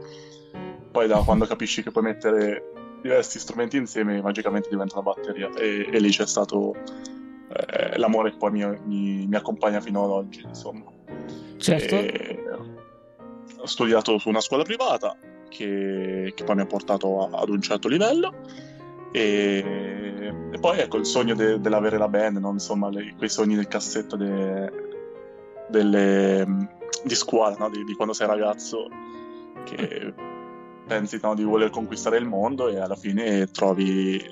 [0.92, 2.72] Poi da quando capisci che puoi mettere
[3.02, 5.50] diversi strumenti insieme, magicamente diventa una batteria.
[5.54, 10.10] E, e lì c'è stato eh, l'amore che poi mi, mi- mi accompagna fino ad
[10.10, 10.84] oggi, insomma.
[11.58, 11.94] Certo.
[11.96, 12.44] E
[13.58, 15.16] ho studiato su una scuola privata
[15.48, 18.32] che, che poi mi ha portato a- ad un certo livello
[19.12, 22.50] e, e poi ecco il sogno de- dell'avere la band, no?
[22.50, 24.72] insomma le- quei sogni del cassetto de-
[25.68, 26.68] delle,
[27.04, 27.68] di scuola, no?
[27.70, 28.88] di, di quando sei ragazzo
[29.64, 30.12] che
[30.86, 34.30] pensi no, di voler conquistare il mondo e alla fine trovi eh,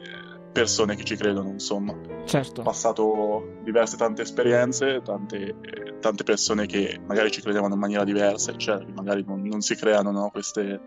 [0.52, 1.94] persone che ci credono, insomma
[2.24, 2.60] Certo.
[2.60, 5.56] ho passato diverse tante esperienze, tante,
[6.00, 9.74] tante persone che magari ci credevano in maniera diversa, eccetera, che magari non, non si
[9.74, 10.80] creano no, queste,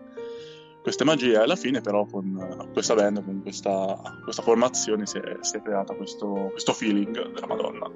[0.84, 1.38] queste magie.
[1.38, 5.94] Alla fine, però, con questa band, con questa, questa formazione, si è, si è creata
[5.94, 7.90] questo, questo feeling della Madonna.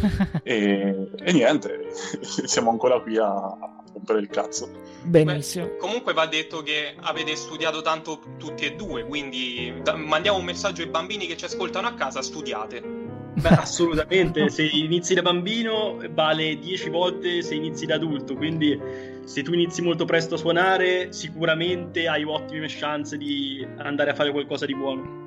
[0.42, 1.90] E, e niente,
[2.22, 4.70] siamo ancora qui a, a rompere il cazzo.
[5.02, 5.76] Benissimo.
[5.76, 10.82] Comunque va detto che avete studiato tanto tutti e due, quindi da- mandiamo un messaggio
[10.82, 12.99] ai bambini che ci ascoltano a casa, studiate.
[13.34, 18.78] Beh, assolutamente, se inizi da bambino vale 10 volte se inizi da adulto, quindi
[19.24, 24.32] se tu inizi molto presto a suonare sicuramente hai ottime chance di andare a fare
[24.32, 25.20] qualcosa di buono.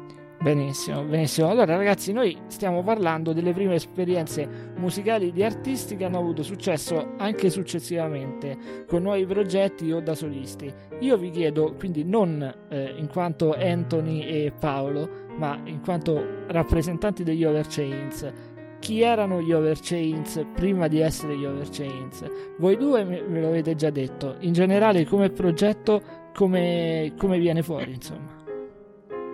[0.44, 1.48] Benissimo, benissimo.
[1.48, 4.46] Allora, ragazzi, noi stiamo parlando delle prime esperienze
[4.76, 10.70] musicali di artisti che hanno avuto successo anche successivamente con nuovi progetti o da solisti.
[11.00, 17.24] Io vi chiedo, quindi, non eh, in quanto Anthony e Paolo, ma in quanto rappresentanti
[17.24, 18.32] degli Overchains,
[18.80, 22.26] chi erano gli Overchains prima di essere gli Overchains.
[22.58, 24.36] Voi due me lo avete già detto.
[24.40, 26.02] In generale, come progetto,
[26.34, 28.42] come, come viene fuori, insomma.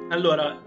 [0.10, 0.62] Allora,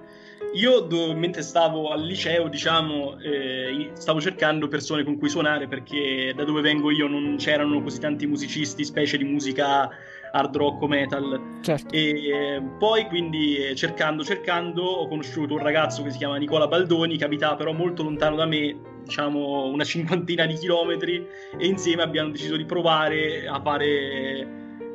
[0.55, 6.33] io do- mentre stavo al liceo, diciamo, eh, stavo cercando persone con cui suonare perché
[6.35, 9.89] da dove vengo io non c'erano così tanti musicisti, specie di musica
[10.33, 11.41] hard rock o metal.
[11.61, 11.95] Certo.
[11.95, 16.67] E eh, poi quindi eh, cercando, cercando, ho conosciuto un ragazzo che si chiama Nicola
[16.67, 21.27] Baldoni, che abitava però molto lontano da me, diciamo una cinquantina di chilometri,
[21.59, 24.49] e insieme abbiamo deciso di provare a fare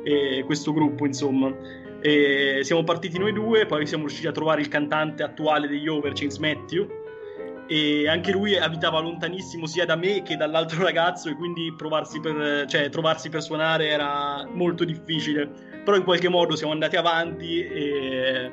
[0.04, 1.86] eh, questo gruppo, insomma.
[2.00, 6.38] E siamo partiti noi due, poi siamo riusciti a trovare il cantante attuale degli Overchains,
[6.38, 6.86] Matthew,
[7.66, 12.66] e anche lui abitava lontanissimo sia da me che dall'altro ragazzo e quindi provarsi per,
[12.66, 15.50] cioè, trovarsi per suonare era molto difficile.
[15.84, 18.52] Però in qualche modo siamo andati avanti e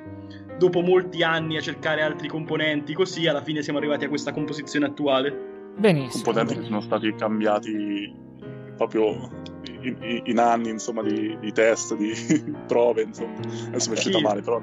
[0.57, 4.85] dopo molti anni a cercare altri componenti così alla fine siamo arrivati a questa composizione
[4.85, 5.53] attuale.
[5.77, 6.23] Benissimo.
[6.23, 8.24] componenti che sono stati cambiati
[8.75, 9.29] proprio
[9.81, 12.13] in, in- anni insomma di, di test, di
[12.67, 14.61] prove insomma adesso mi è uscita male però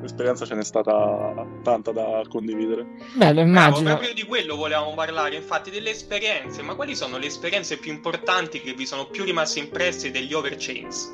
[0.00, 3.88] l'esperienza ce n'è stata tanta da condividere Bello, Bravo, immagino.
[3.90, 6.60] proprio di quello volevamo parlare, infatti, delle esperienze.
[6.62, 11.10] Ma quali sono le esperienze più importanti che vi sono più rimaste impresse degli Overchains?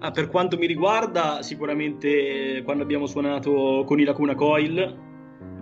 [0.00, 5.12] Ah, per quanto mi riguarda, sicuramente quando abbiamo suonato con i Lacuna Coil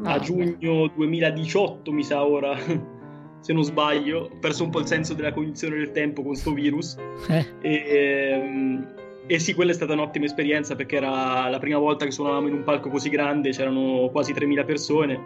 [0.04, 2.56] Ah, a giugno 2018, mi sa ora,
[3.42, 6.52] se non sbaglio, ho perso un po' il senso della cognizione del tempo con sto
[6.52, 6.96] virus.
[7.28, 8.86] Eh, E, ehm,
[9.26, 12.54] e sì, quella è stata un'ottima esperienza perché era la prima volta che suonavamo in
[12.54, 15.20] un palco così grande, c'erano quasi 3.000 persone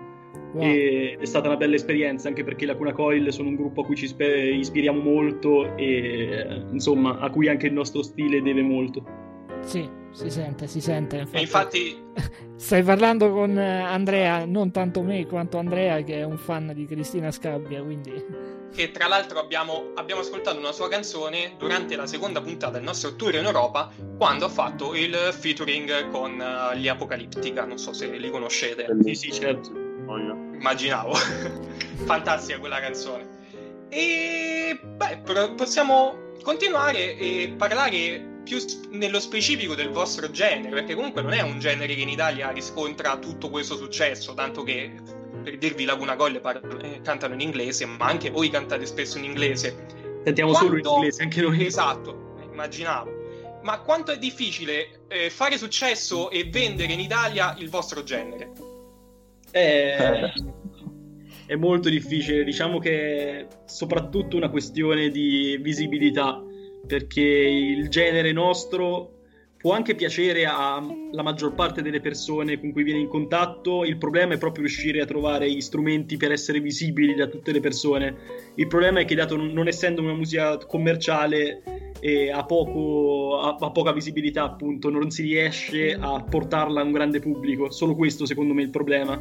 [0.52, 0.62] wow.
[0.62, 3.96] e è stata una bella esperienza anche perché Lacuna Coil sono un gruppo a cui
[3.96, 9.25] ci ispiriamo molto e insomma a cui anche il nostro stile deve molto.
[9.66, 11.26] Sì, si sente, si sente.
[11.30, 12.04] E infatti,
[12.56, 16.86] Stai parlando con eh, Andrea, non tanto me quanto Andrea che è un fan di
[16.86, 22.40] Cristina Scabbia, quindi che tra l'altro abbiamo, abbiamo ascoltato una sua canzone durante la seconda
[22.40, 27.64] puntata del nostro tour in Europa, quando ha fatto il featuring con eh, gli Apocalittica.
[27.64, 28.86] Non so se li conoscete.
[29.02, 29.70] Sì, sì, certo.
[30.06, 30.18] Oh.
[30.18, 31.14] Immaginavo.
[32.04, 33.28] Fantastica quella canzone.
[33.88, 35.22] E beh,
[35.56, 41.40] possiamo continuare e parlare più s- nello specifico del vostro genere, perché comunque non è
[41.42, 44.92] un genere che in Italia riscontra tutto questo successo, tanto che
[45.42, 49.24] per dirvi Laguna Colle par- eh, cantano in inglese, ma anche voi cantate spesso in
[49.24, 49.86] inglese.
[50.24, 51.66] Sentiamo solo in Quando- inglese anche noi.
[51.66, 53.10] Esatto, eh, immaginavo.
[53.62, 58.52] Ma quanto è difficile eh, fare successo e vendere in Italia il vostro genere?
[59.50, 60.32] Eh,
[61.46, 66.40] è molto difficile, diciamo che è soprattutto una questione di visibilità,
[66.86, 69.16] perché il genere nostro
[69.66, 74.34] può anche piacere alla maggior parte delle persone con cui viene in contatto, il problema
[74.34, 78.14] è proprio riuscire a trovare gli strumenti per essere visibili da tutte le persone.
[78.54, 81.62] Il problema è che dato non essendo una musica commerciale
[81.98, 86.92] e ha, poco, ha- ha poca visibilità appunto, non si riesce a portarla a un
[86.92, 89.20] grande pubblico, solo questo secondo me è il problema.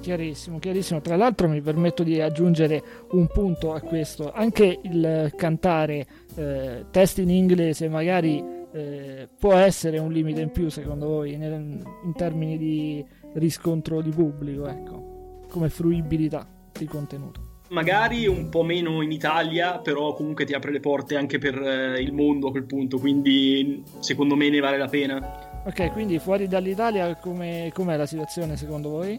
[0.00, 1.00] Chiarissimo, chiarissimo.
[1.00, 7.22] Tra l'altro mi permetto di aggiungere un punto a questo, anche il cantare eh, testi
[7.22, 12.56] in inglese magari eh, può essere un limite in più secondo voi nel- in termini
[12.56, 13.04] di
[13.34, 16.46] riscontro di pubblico, ecco, come fruibilità
[16.78, 17.50] di contenuto.
[17.70, 22.00] magari un po' meno in Italia, però comunque ti apre le porte anche per eh,
[22.02, 25.62] il mondo a quel punto, quindi secondo me ne vale la pena.
[25.64, 29.18] Ok, quindi fuori dall'Italia come, com'è la situazione secondo voi?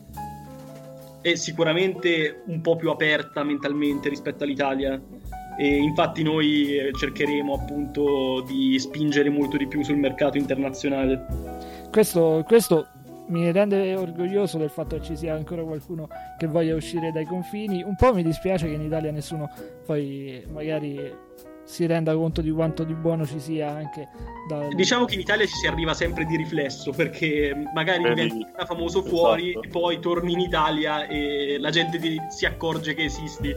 [1.24, 5.02] È sicuramente un po' più aperta mentalmente rispetto all'Italia.
[5.58, 11.26] E infatti noi eh, cercheremo appunto di spingere molto di più sul mercato internazionale.
[11.90, 12.88] Questo, questo
[13.28, 17.82] mi rende orgoglioso del fatto che ci sia ancora qualcuno che voglia uscire dai confini.
[17.84, 19.50] Un po' mi dispiace che in Italia nessuno
[19.86, 21.00] poi magari
[21.74, 24.08] si renda conto di quanto di buono ci sia anche
[24.48, 24.68] da...
[24.68, 28.14] Diciamo che in Italia ci si arriva sempre di riflesso perché magari Vedi?
[28.14, 29.66] diventi prima famoso fuori Esatto.
[29.66, 33.54] e poi torni in Italia e la gente ti- si accorge che esisti.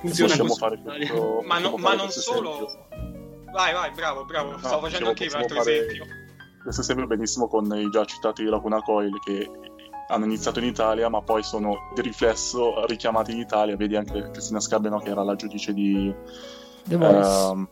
[0.00, 0.58] Funziona così.
[0.58, 2.54] questo, Ma, no- ma non solo.
[2.54, 2.86] esempio.
[3.52, 4.58] Vai, vai, bravo, bravo.
[4.58, 6.04] Stavo facendo anche un altro fare- esempio.
[6.62, 9.48] questo esempio benissimo con i già citati Lacuna Coil che
[10.08, 14.58] hanno iniziato in Italia ma poi sono di riflesso richiamati in Italia vedi anche Cristina
[14.60, 16.12] Scabbiano che era la giudice di
[16.84, 17.66] The Voice.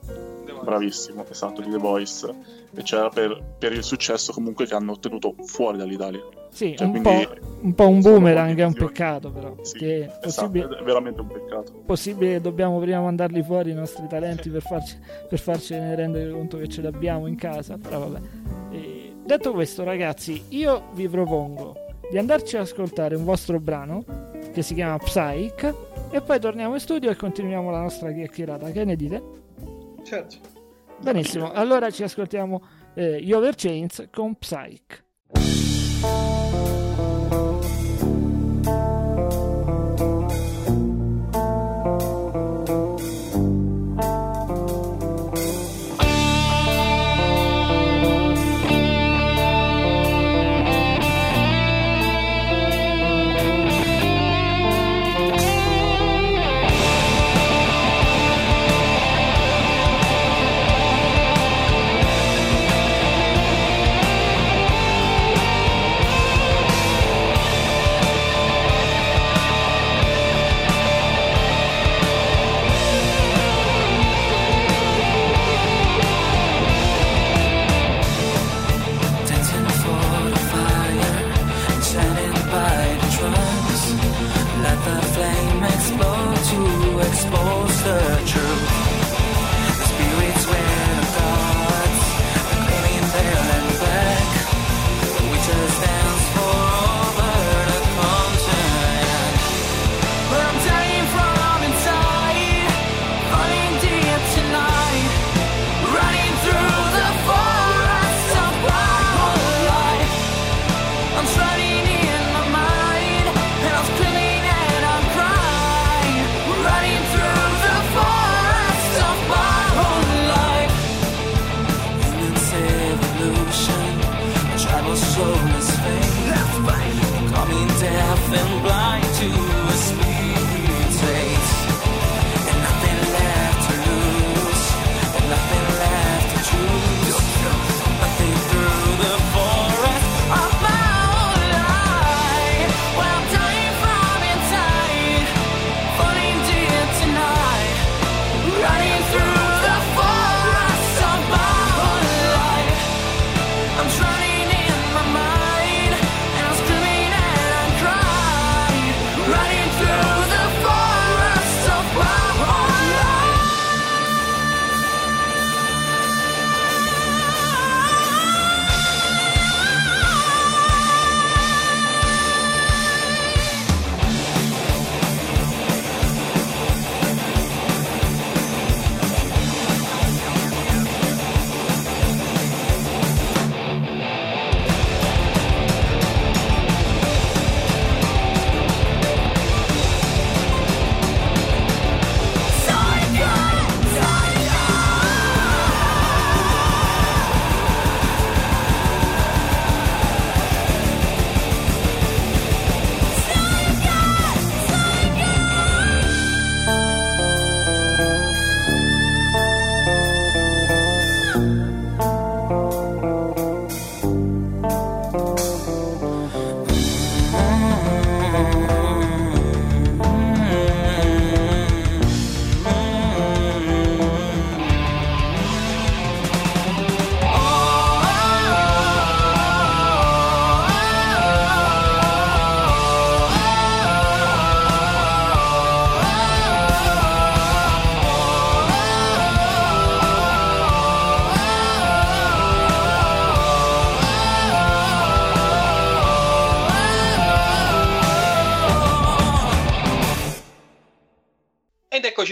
[0.44, 2.34] Devo- bravissimo esatto di The Voice
[2.74, 7.00] e c'era per, per il successo comunque che hanno ottenuto fuori dall'Italia sì, cioè, un,
[7.00, 7.26] po',
[7.60, 9.54] un po' un boomerang, è un peccato però.
[9.62, 14.06] Sì, esatto, possibile, è veramente un peccato possibile che dobbiamo prima mandarli fuori i nostri
[14.08, 14.98] talenti per, farci,
[15.28, 17.78] per farcene rendere conto che ce li abbiamo in casa.
[17.78, 18.20] Però vabbè.
[18.72, 21.76] E detto questo, ragazzi, io vi propongo
[22.10, 24.04] di andarci ad ascoltare un vostro brano
[24.52, 25.74] che si chiama Psych
[26.10, 28.70] e poi torniamo in studio e continuiamo la nostra chiacchierata.
[28.70, 29.22] Che ne dite?
[30.02, 30.36] Certo.
[31.00, 32.62] Benissimo, allora ci ascoltiamo
[32.94, 35.04] eh, gli Overchains con Psych.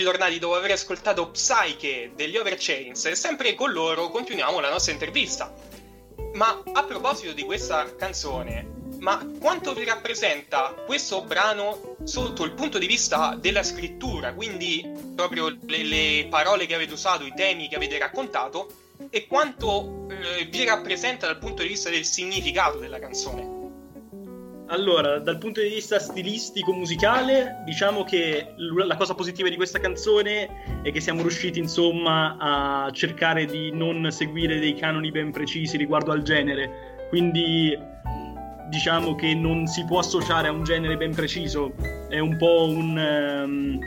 [0.08, 4.70] Ed eccoci tornati dopo aver ascoltato Psyche degli Overchains e sempre con loro continuiamo la
[4.70, 5.54] nostra intervista.
[6.32, 8.66] Ma a proposito di questa canzone,
[9.00, 14.82] ma quanto vi rappresenta questo brano sotto il punto di vista della scrittura, quindi
[15.14, 18.66] proprio le, le parole che avete usato, i temi che avete raccontato,
[19.10, 23.57] e quanto eh, vi rappresenta dal punto di vista del significato della canzone?
[24.70, 29.78] Allora, dal punto di vista stilistico musicale, diciamo che l- la cosa positiva di questa
[29.78, 35.78] canzone è che siamo riusciti, insomma, a cercare di non seguire dei canoni ben precisi
[35.78, 37.06] riguardo al genere.
[37.08, 37.78] Quindi
[38.68, 41.72] diciamo che non si può associare a un genere ben preciso,
[42.10, 43.78] è un po' un, ehm,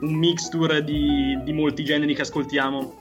[0.00, 2.99] un mixture di, di molti generi che ascoltiamo.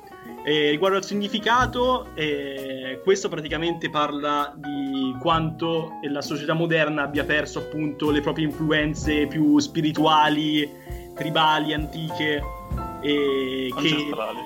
[0.50, 7.60] E riguardo al significato, eh, questo praticamente parla di quanto la società moderna abbia perso
[7.60, 10.68] appunto le proprie influenze più spirituali,
[11.14, 12.42] tribali, antiche,
[13.00, 14.40] e che, Ancestrali.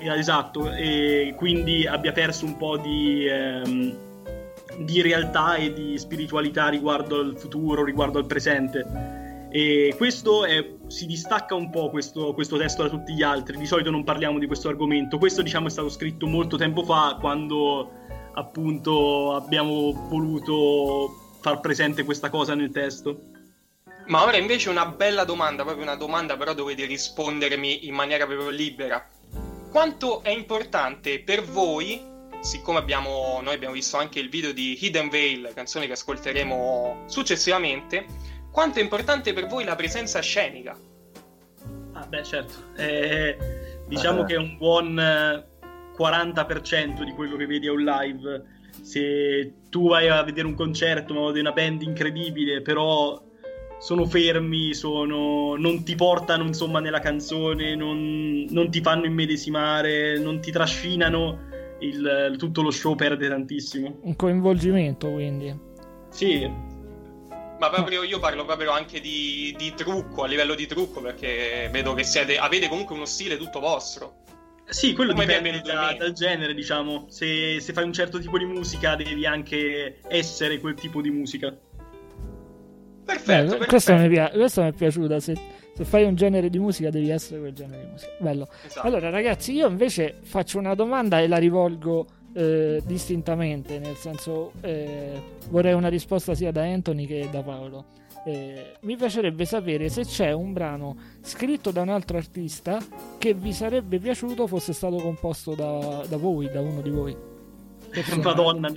[0.00, 3.96] eh, esatto, e quindi abbia perso un po' di, ehm,
[4.78, 9.19] di realtà e di spiritualità riguardo al futuro, riguardo al presente.
[9.50, 13.56] E questo è- si distacca un po' questo, questo testo da tutti gli altri.
[13.56, 15.18] Di solito non parliamo di questo argomento.
[15.18, 17.90] Questo, diciamo, è stato scritto molto tempo fa, quando
[18.34, 23.20] appunto abbiamo voluto far presente questa cosa nel testo.
[24.06, 28.50] Ma ora invece una bella domanda, proprio una domanda però dovete rispondermi in maniera proprio
[28.50, 29.04] libera.
[29.70, 32.00] Quanto è importante per voi,
[32.40, 38.06] siccome abbiamo, noi abbiamo visto anche il video di Hidden Veil, canzone che ascolteremo successivamente,
[38.50, 40.76] quanto è importante per voi la presenza scenica?
[41.92, 42.54] Ah, beh, certo.
[42.76, 43.36] Eh,
[43.86, 44.24] diciamo Eh.
[44.26, 45.44] che è un buon eh,
[45.96, 48.42] 40% di quello che vedi a un live.
[48.80, 53.20] Se tu vai a vedere un concerto, ma di una band incredibile, però
[53.78, 55.56] sono fermi, sono...
[55.56, 61.48] non ti portano insomma nella canzone, non, non ti fanno immedesimare, non ti trascinano,
[61.80, 63.98] il- tutto lo show perde tantissimo.
[64.02, 65.58] Un coinvolgimento, quindi.
[66.10, 66.48] Sì,
[67.60, 71.92] Ma proprio io parlo proprio anche di, di trucco, a livello di trucco, perché vedo
[71.92, 74.24] che siete, avete comunque uno stile tutto vostro.
[74.64, 77.04] Sì, quello Come è dipende da- dal genere, diciamo.
[77.10, 81.54] Se, se fai un certo tipo di musica, devi anche essere quel tipo di musica.
[83.04, 83.66] Perfetto, perfetto.
[83.66, 85.20] questo, mi pia- questo mi è piaciuta.
[85.20, 85.36] Se,
[85.74, 88.12] se fai un genere di musica, devi essere quel genere di musica.
[88.20, 88.48] Bello.
[88.64, 88.86] Esatto.
[88.86, 95.20] Allora, ragazzi, io invece faccio una domanda e la rivolgo eh, distintamente, nel senso eh,
[95.48, 97.84] vorrei una risposta sia da Anthony che da Paolo.
[98.24, 102.78] Eh, mi piacerebbe sapere se c'è un brano scritto da un altro artista
[103.16, 107.16] che vi sarebbe piaciuto fosse stato composto da, da voi, da uno di voi.
[107.90, 108.22] Personale.
[108.22, 108.70] Madonna,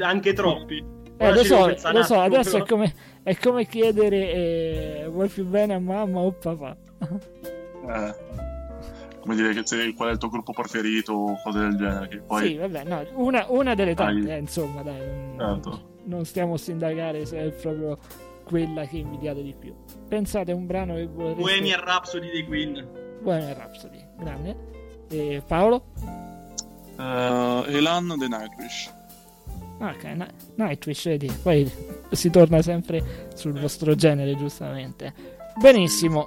[0.00, 0.84] anche troppi.
[1.16, 5.74] Eh, lo so, lo so, adesso è come, è come chiedere eh, vuoi più bene
[5.74, 6.76] a mamma o papà?
[7.88, 8.14] Eh,
[9.30, 12.08] come dire, che se- qual è il tuo gruppo preferito o cose del genere.
[12.08, 14.34] Che poi, Sì, vabbè, no, una, una delle tante, Dai.
[14.36, 14.98] eh, insomma, dai,
[15.36, 15.88] non, Certo.
[16.04, 17.98] non stiamo a sindacare se è proprio
[18.44, 19.72] quella che invidiate di più.
[20.08, 21.40] Pensate a un brano che vorreste...
[21.40, 22.88] Bohemian Rhapsody dei Queen.
[23.22, 24.56] Bohemian Rhapsody, grande.
[25.08, 25.84] E Paolo?
[26.98, 28.92] Eh, Elan The Nightwish.
[29.78, 30.26] Ah, Ok, Ni-
[30.56, 31.70] Nightwish, vedi, poi
[32.10, 35.14] si torna sempre sul vostro genere, giustamente.
[35.60, 36.26] Benissimo.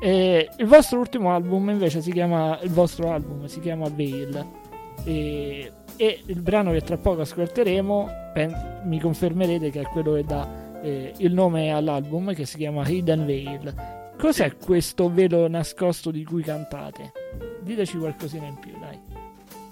[0.00, 4.46] E il vostro ultimo album invece si chiama, il vostro album si chiama Veil.
[5.04, 10.24] E, e il brano che tra poco ascolteremo, pen- mi confermerete che è quello che
[10.24, 13.74] dà eh, il nome all'album, che si chiama Hidden Veil.
[14.18, 17.12] Cos'è questo velo nascosto di cui cantate?
[17.62, 18.98] Diteci qualcosina in più, dai.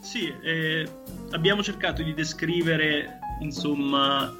[0.01, 0.87] Sì, eh,
[1.31, 4.35] abbiamo cercato di descrivere, insomma,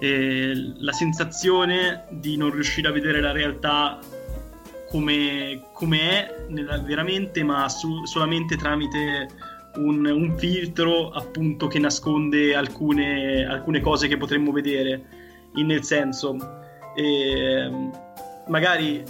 [0.00, 3.98] eh, la sensazione di non riuscire a vedere la realtà
[4.94, 9.28] come, come è nella- veramente, ma su- solamente tramite
[9.78, 15.02] un, un filtro appunto che nasconde alcune, alcune cose che potremmo vedere.
[15.56, 16.36] In nel senso,
[16.94, 17.90] ehm,
[18.46, 19.02] magari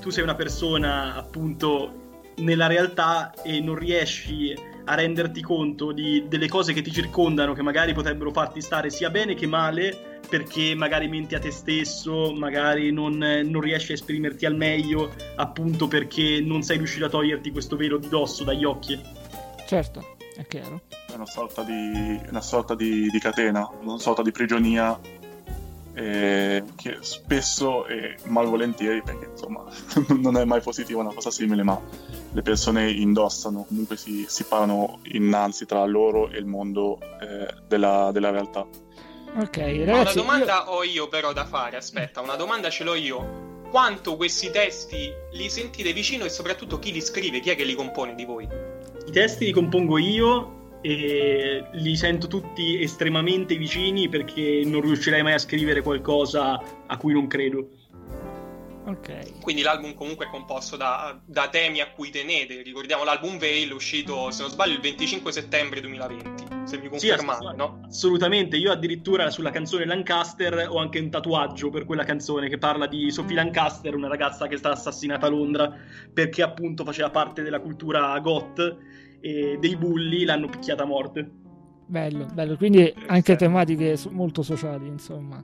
[0.00, 2.02] tu sei una persona appunto
[2.36, 4.54] nella realtà e non riesci
[4.84, 9.08] a renderti conto di- delle cose che ti circondano che magari potrebbero farti stare sia
[9.08, 14.46] bene che male perché magari menti a te stesso, magari non, non riesci a esprimerti
[14.46, 19.00] al meglio appunto perché non sei riuscito a toglierti questo velo di dosso dagli occhi.
[19.66, 20.82] Certo, è chiaro.
[20.88, 24.98] È una sorta di, una sorta di, di catena, una sorta di prigionia
[25.94, 29.64] eh, che spesso e malvolentieri, perché insomma
[30.20, 31.80] non è mai positiva una cosa simile, ma
[32.32, 38.10] le persone indossano, comunque si, si parano innanzi tra loro e il mondo eh, della,
[38.12, 38.66] della realtà.
[39.36, 42.84] Ok, Ma una ragazzi, io- domanda ho io però da fare, aspetta, una domanda ce
[42.84, 43.62] l'ho io.
[43.70, 47.74] Quanto questi testi li sentite vicino e soprattutto chi li scrive, chi è che li
[47.74, 48.46] compone di voi?
[49.06, 55.32] I testi li compongo io e li sento tutti estremamente vicini perché non riuscirei mai
[55.32, 57.68] a scrivere qualcosa a cui non credo.
[58.86, 59.40] ok.
[59.40, 62.62] Quindi l'album comunque è composto da, da temi a cui tenete.
[62.62, 66.44] Ricordiamo l'album Veil uscito, se non sbaglio, il 25 settembre 2020.
[66.74, 67.80] Se mi Sì, confermate, ass- no?
[67.86, 72.86] Assolutamente, io addirittura sulla canzone Lancaster ho anche un tatuaggio per quella canzone che parla
[72.86, 75.72] di Sophie Lancaster, una ragazza che è stata assassinata a Londra
[76.12, 78.76] perché appunto faceva parte della cultura goth
[79.20, 81.30] e dei bulli l'hanno picchiata a morte.
[81.86, 82.56] Bello, bello.
[82.56, 85.42] Quindi anche tematiche molto sociali, insomma.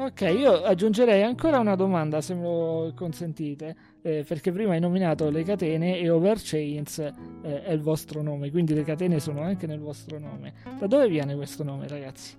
[0.00, 5.28] Ok, io aggiungerei ancora una domanda, se me lo consentite, eh, perché prima hai nominato
[5.28, 9.78] le catene e Overchains eh, è il vostro nome, quindi le catene sono anche nel
[9.78, 10.54] vostro nome.
[10.78, 12.34] Da dove viene questo nome, ragazzi?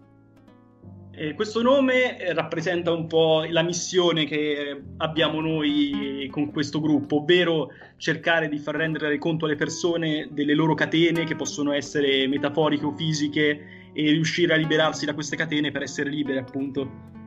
[1.11, 7.17] E questo nome eh, rappresenta un po' la missione che abbiamo noi con questo gruppo,
[7.17, 12.85] ovvero cercare di far rendere conto alle persone delle loro catene, che possono essere metaforiche
[12.85, 17.19] o fisiche, e riuscire a liberarsi da queste catene per essere libere, appunto.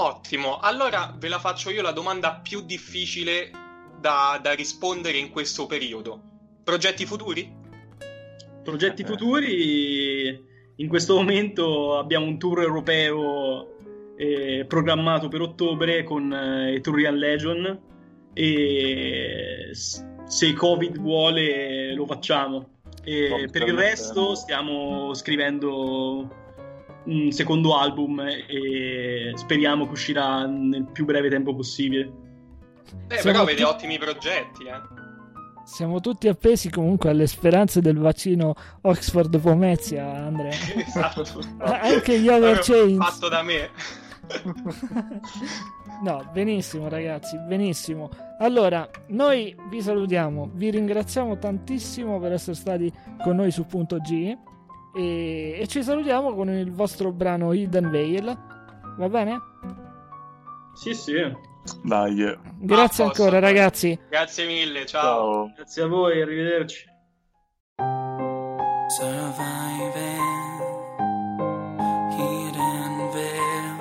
[0.00, 3.50] Ottimo, allora ve la faccio io la domanda più difficile
[3.98, 6.22] da, da rispondere in questo periodo.
[6.62, 7.52] Progetti futuri?
[8.62, 10.40] Progetti futuri,
[10.76, 17.80] in questo momento abbiamo un tour europeo eh, programmato per ottobre con eh, Etrurian Legion
[18.34, 22.76] e se il Covid vuole lo facciamo.
[23.02, 26.46] E per il resto stiamo scrivendo
[27.08, 32.04] un secondo album e speriamo che uscirà nel più breve tempo possibile.
[33.06, 35.06] Beh, Siamo però avete tutti- ottimi progetti, eh.
[35.64, 40.52] Siamo tutti appesi comunque alle speranze del vaccino Oxford Pomezia, Andrea.
[40.76, 41.24] esatto.
[41.58, 42.96] Anche gli Over Chains.
[42.96, 43.70] Fatto da me.
[46.00, 48.08] No, benissimo ragazzi, benissimo.
[48.38, 54.32] Allora, noi vi salutiamo, vi ringraziamo tantissimo per essere stati con noi su Punto G
[54.98, 58.24] e, e ci salutiamo con il vostro brano Hidden Veil.
[58.96, 59.40] Va bene?
[60.74, 61.14] Sì, sì.
[61.82, 62.16] Dai.
[62.58, 63.22] Grazie posto.
[63.22, 63.98] ancora ragazzi.
[64.08, 65.02] Grazie mille, ciao.
[65.02, 65.52] ciao.
[65.54, 66.86] Grazie a voi, arrivederci.
[68.96, 70.60] Surviving,
[72.16, 73.76] hidden veil.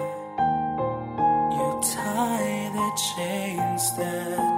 [1.55, 4.56] You tie the chains that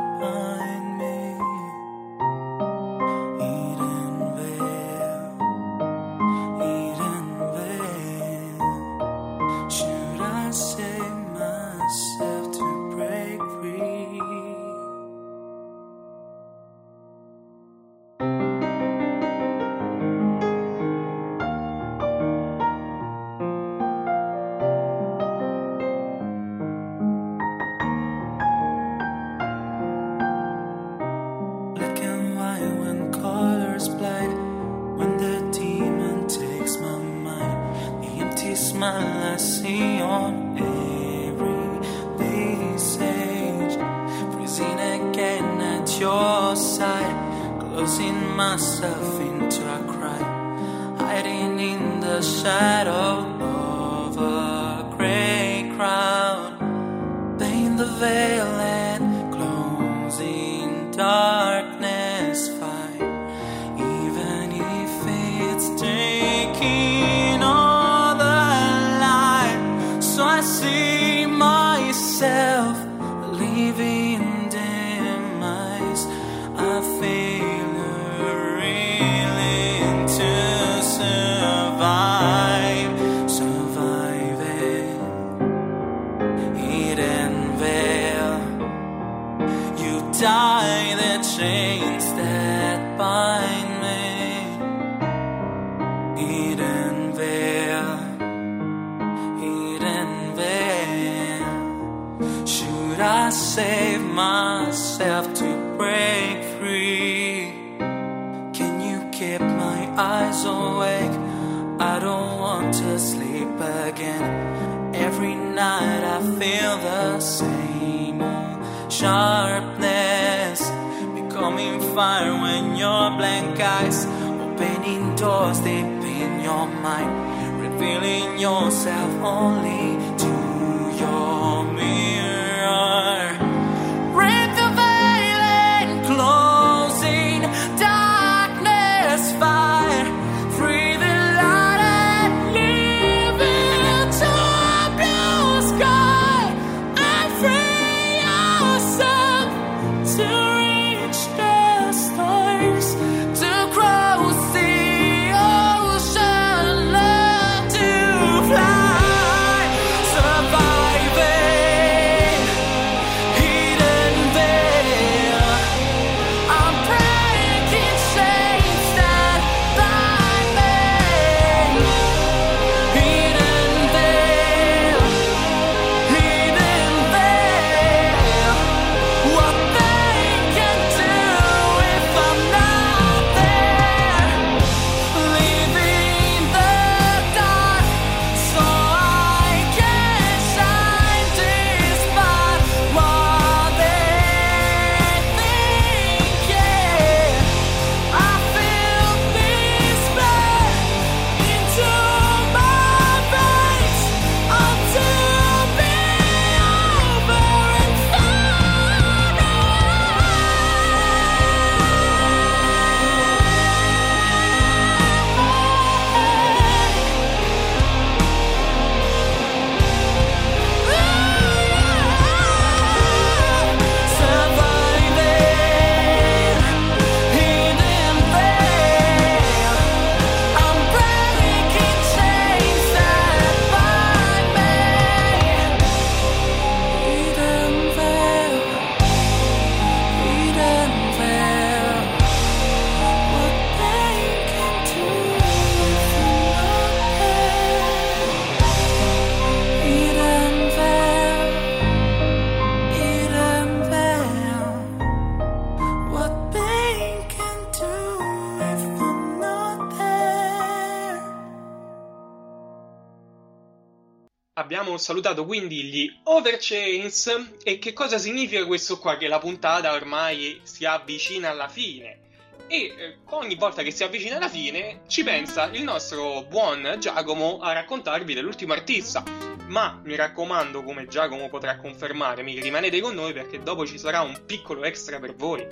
[265.00, 269.18] salutato quindi gli Overchains e che cosa significa questo qua?
[269.18, 272.20] Che la puntata ormai si avvicina alla fine.
[272.68, 277.60] E eh, ogni volta che si avvicina alla fine ci pensa il nostro buon Giacomo
[277.60, 279.24] a raccontarvi dell'ultimo artista.
[279.68, 284.42] Ma mi raccomando, come Giacomo potrà confermarmi, rimanete con noi perché dopo ci sarà un
[284.46, 285.66] piccolo extra per voi.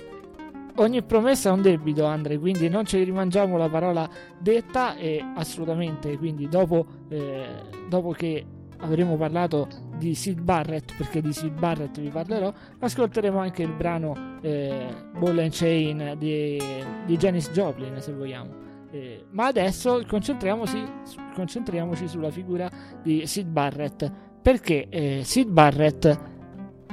[0.80, 6.16] Ogni promessa è un debito, Andre, quindi non ci rimangiamo la parola detta e assolutamente,
[6.16, 7.48] quindi dopo, eh,
[7.88, 8.46] dopo che
[8.80, 14.38] avremo parlato di Sid Barrett, perché di Sid Barrett vi parlerò, ascolteremo anche il brano
[14.40, 14.86] eh,
[15.18, 16.62] Ball and Chain di,
[17.04, 18.66] di Janis Joplin, se vogliamo.
[18.90, 20.82] Eh, ma adesso concentriamoci,
[21.34, 22.70] concentriamoci sulla figura
[23.02, 24.10] di Sid Barrett,
[24.40, 26.18] perché eh, Sid Barrett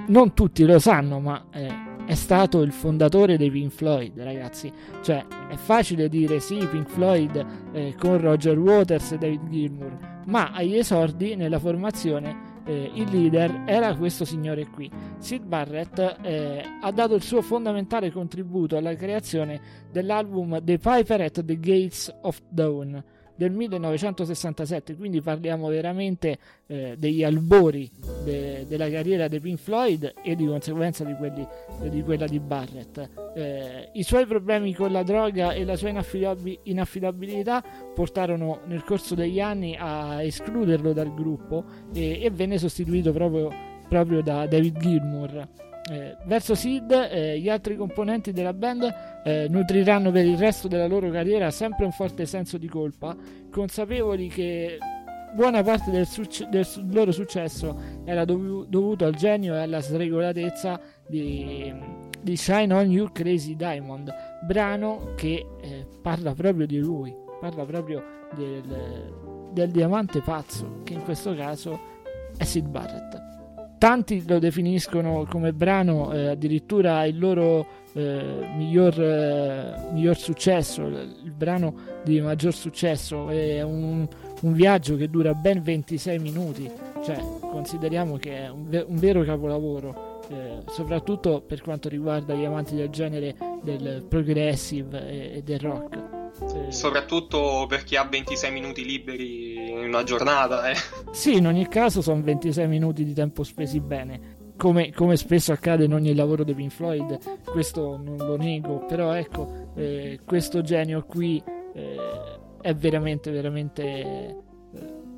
[0.07, 4.72] non tutti lo sanno, ma eh, è stato il fondatore dei Pink Floyd, ragazzi.
[5.02, 10.52] Cioè, è facile dire sì, Pink Floyd eh, con Roger Waters e David Gilmour, ma
[10.52, 14.90] agli esordi nella formazione eh, il leader era questo signore qui.
[15.18, 19.62] Sid Barrett eh, ha dato il suo fondamentale contributo alla creazione
[19.92, 23.04] dell'album The Piper at the Gates of Dawn
[23.36, 26.38] del 1967, quindi parliamo veramente
[26.68, 27.90] eh, degli albori
[28.24, 31.45] de- della carriera dei Pink Floyd e di conseguenza di, quelli,
[31.90, 33.10] di quella di Barrett.
[33.36, 37.64] Eh, I suoi problemi con la droga e la sua inaffidab- inaffidabilità
[37.94, 41.64] portarono nel corso degli anni a escluderlo dal gruppo
[41.94, 43.52] e, e venne sostituito proprio,
[43.90, 45.48] proprio da David Gilmour.
[45.88, 48.91] Eh, verso Sid, eh, gli altri componenti della band
[49.24, 53.16] eh, nutriranno per il resto della loro carriera sempre un forte senso di colpa,
[53.52, 54.80] consapevoli che
[55.36, 59.80] buona parte del, succe- del su- loro successo era dovu- dovuto al genio e alla
[59.80, 61.72] sregolatezza di,
[62.20, 64.12] di Shine On You Crazy Diamond,
[64.44, 68.03] brano che eh, parla proprio di lui, parla proprio
[68.36, 71.80] del, del diamante pazzo, che in questo caso
[72.38, 73.35] è Sid Barrett.
[73.78, 81.34] Tanti lo definiscono come brano eh, addirittura il loro eh, miglior, eh, miglior successo, il,
[81.36, 81.74] brano
[82.04, 83.30] di maggior successo.
[83.30, 84.08] È un,
[84.42, 86.70] un viaggio che dura ben 26 minuti,
[87.04, 92.76] cioè consideriamo che è un, un vero capolavoro, eh, soprattutto per quanto riguarda gli amanti
[92.76, 96.25] del genere del progressive e, e del rock.
[96.41, 100.76] Eh, Soprattutto per chi ha 26 minuti liberi in una giornata, eh.
[101.12, 104.44] Sì, in ogni caso sono 26 minuti di tempo spesi bene.
[104.57, 109.12] Come, come spesso accade in ogni lavoro dei Pink Floyd, questo non lo nego, però
[109.14, 111.41] ecco, eh, questo genio qui
[111.74, 111.98] eh,
[112.62, 114.36] è veramente, veramente eh,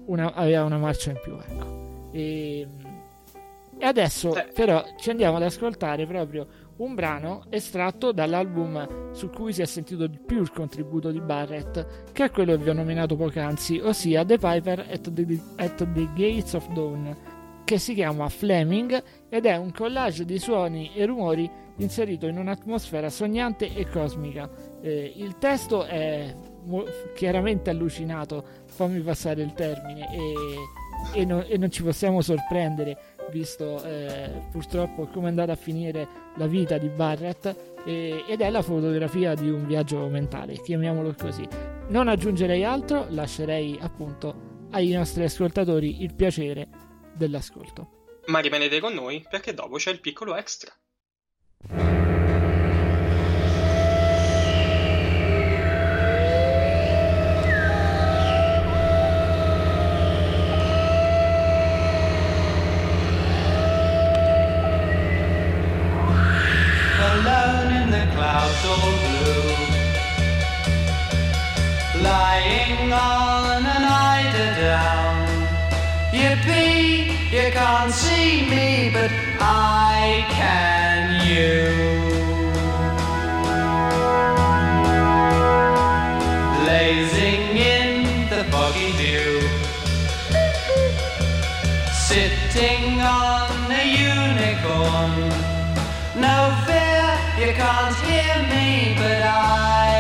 [0.06, 2.10] una, aveva una marcia in più, ecco.
[2.12, 2.68] E,
[3.78, 6.48] e adesso però ci andiamo ad ascoltare proprio
[6.78, 12.12] un brano estratto dall'album su cui si è sentito di più il contributo di Barrett,
[12.12, 16.08] che è quello che vi ho nominato poc'anzi, ossia The Piper at the, at the
[16.14, 17.16] Gates of Dawn,
[17.64, 23.10] che si chiama Fleming ed è un collage di suoni e rumori inserito in un'atmosfera
[23.10, 24.50] sognante e cosmica.
[24.82, 26.34] Eh, il testo è
[26.66, 26.86] mo-
[27.16, 32.98] chiaramente allucinato, fammi passare il termine, e, e non- e non ci possiamo sorprendere
[33.32, 37.56] visto eh, purtroppo come è andata a finire la vita di Barrett
[37.86, 41.48] e- ed è la fotografia di un viaggio mentale, chiamiamolo così.
[41.90, 46.68] Non aggiungerei altro, lascerei appunto ai nostri ascoltatori il piacere
[47.14, 47.96] dell'ascolto.
[48.26, 50.72] Ma rimanete con noi perché dopo c'è il piccolo extra.
[72.08, 73.84] Lying on an
[74.16, 75.28] eider down.
[76.12, 79.12] Yippee, you can't see me, but
[79.42, 81.58] I can you.
[86.62, 87.44] Blazing
[87.76, 89.42] in the foggy dew.
[92.08, 93.52] Sitting on
[93.82, 93.86] a
[94.16, 95.14] unicorn.
[96.26, 97.08] No fear,
[97.42, 99.97] you can't hear me, but I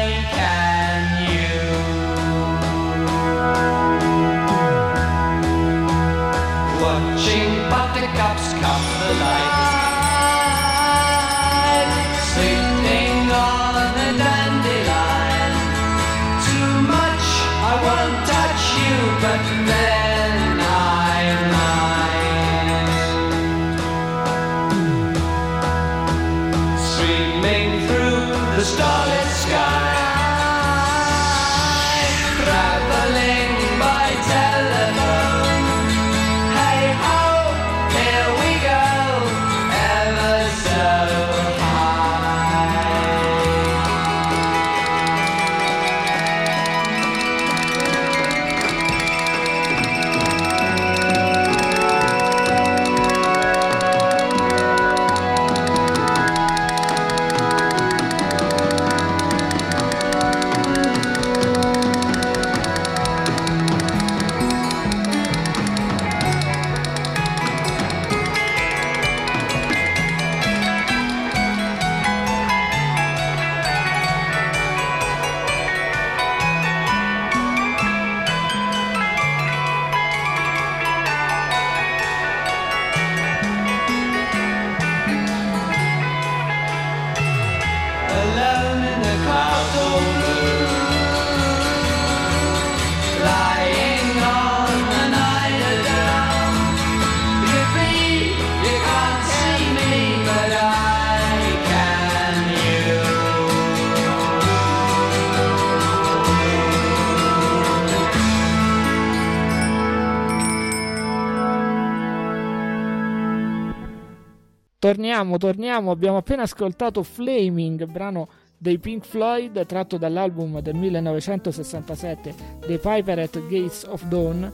[115.17, 115.89] Torniamo, torniamo.
[115.91, 123.47] Abbiamo appena ascoltato Flaming, brano dei Pink Floyd tratto dall'album del 1967 The Piper at
[123.47, 124.51] Gates of Dawn,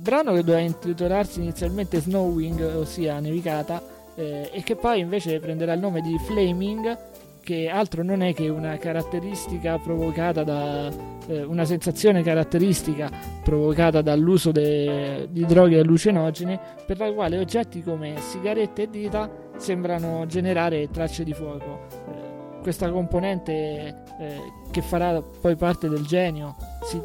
[0.00, 3.82] brano che doveva intitolarsi inizialmente Snowing, ossia nevicata,
[4.14, 6.98] eh, e che poi invece prenderà il nome di Flaming,
[7.42, 10.90] che altro non è che una caratteristica provocata da
[11.28, 13.10] eh, una sensazione caratteristica
[13.42, 20.26] provocata dall'uso de- di droghe allucinogene per la quale oggetti come sigarette e dita sembrano
[20.26, 21.80] generare tracce di fuoco.
[22.08, 26.56] Eh, questa componente eh, che farà poi parte del genio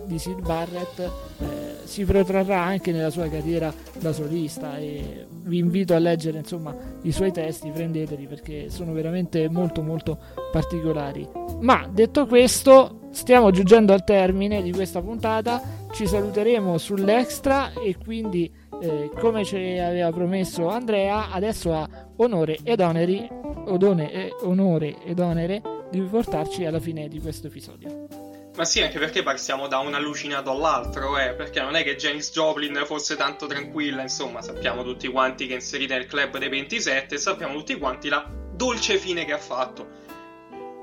[0.05, 5.93] di Sid Barrett eh, si protrarrà anche nella sua carriera da solista e vi invito
[5.93, 10.17] a leggere insomma i suoi testi, prendeteli perché sono veramente molto molto
[10.51, 11.27] particolari.
[11.59, 15.61] Ma detto questo, stiamo giungendo al termine di questa puntata,
[15.91, 18.51] ci saluteremo sull'extra e quindi
[18.81, 23.27] eh, come ci aveva promesso Andrea, adesso ha onore ed oneri,
[23.67, 25.61] odone, eh, onore ed onere
[25.91, 28.07] di portarci alla fine di questo episodio.
[28.55, 32.31] Ma sì, anche perché passiamo da un allucinato all'altro, eh, perché non è che Janis
[32.31, 37.15] Joplin fosse tanto tranquilla, insomma, sappiamo tutti quanti che è inserita nel club dei 27
[37.15, 39.87] e sappiamo tutti quanti la dolce fine che ha fatto.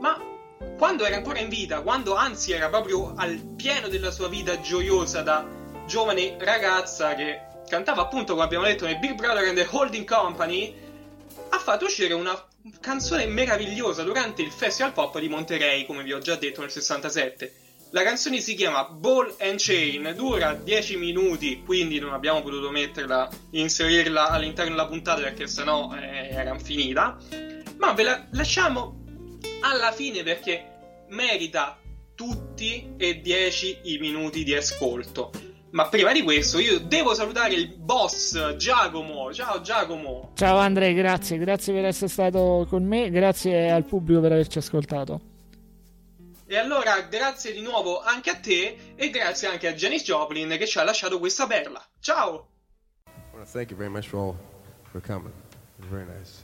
[0.01, 0.28] Ma
[0.77, 5.23] quando era ancora in vita, quando anzi era proprio al pieno della sua vita gioiosa
[5.23, 5.47] da
[5.87, 10.75] giovane ragazza che cantava appunto, come abbiamo detto, nel Big Brother and the Holding Company,
[11.51, 12.41] ha fatto uscire una
[12.81, 17.55] canzone meravigliosa durante il Festival Pop di Monterey, come vi ho già detto nel 67.
[17.91, 23.31] La canzone si chiama Ball and Chain, dura 10 minuti, quindi non abbiamo potuto metterla,
[23.53, 27.17] inserirla all'interno della puntata perché sennò eh, era finita.
[27.79, 29.07] Ma ve la lasciamo
[29.61, 31.79] alla fine perché merita
[32.15, 35.31] tutti e 10 i minuti di ascolto.
[35.71, 39.33] Ma prima di questo io devo salutare il boss Giacomo.
[39.33, 40.33] Ciao Giacomo.
[40.35, 45.21] Ciao Andrea, grazie, grazie per essere stato con me, grazie al pubblico per averci ascoltato.
[46.47, 50.67] E allora grazie di nuovo anche a te e grazie anche a Janis Joplin che
[50.67, 51.85] ci ha lasciato questa perla.
[52.01, 52.49] Ciao!
[53.05, 54.37] I want to thank you very much for all
[54.91, 55.33] for coming.
[55.77, 56.38] It was very nice.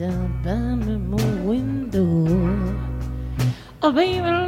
[0.00, 0.54] Down by
[0.96, 2.24] my window,
[3.82, 4.39] oh baby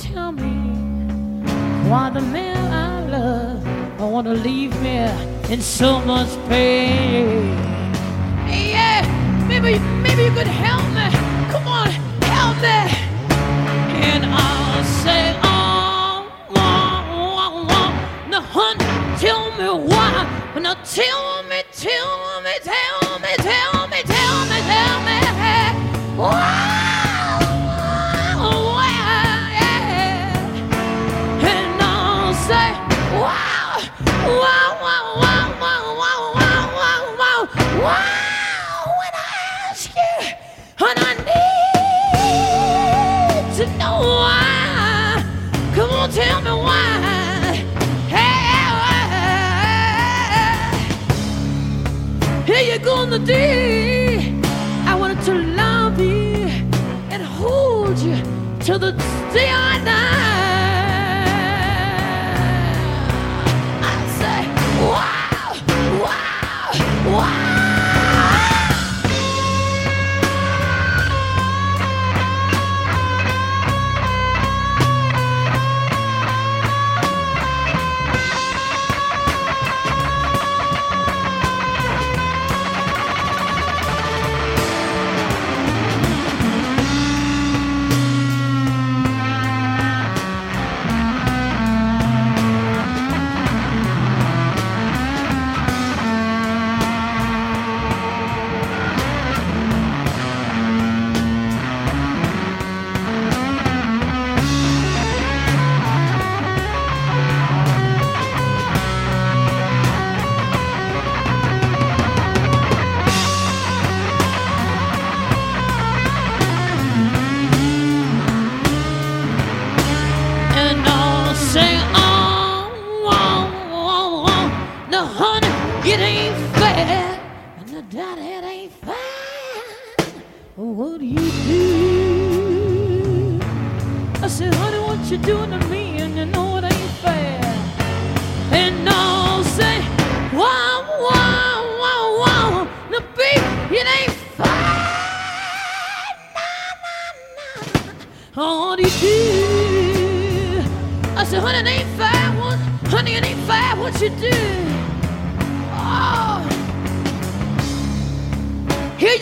[0.00, 0.56] tell me
[1.88, 3.60] why the man I love
[4.10, 4.98] want to leave me
[5.52, 7.56] in so much pain.
[8.48, 9.00] Yeah,
[9.48, 11.08] maybe maybe you could help me.
[11.52, 11.88] Come on,
[12.36, 12.80] help me.
[14.10, 17.00] And I'll say, oh, wah,
[17.36, 18.28] wah, wah.
[18.28, 18.76] Now, hun,
[19.18, 20.26] tell me why.
[20.60, 23.79] Now, tell me, tell me, tell me, tell me,
[53.10, 54.20] you gonna.
[54.86, 56.46] I wanted to love you
[57.10, 58.16] and hold you
[58.60, 58.92] till the
[59.32, 60.29] day I die.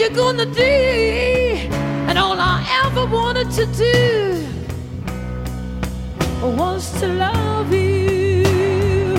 [0.09, 4.47] You're gonna do, and all I ever wanted to do
[6.41, 9.17] was to love you.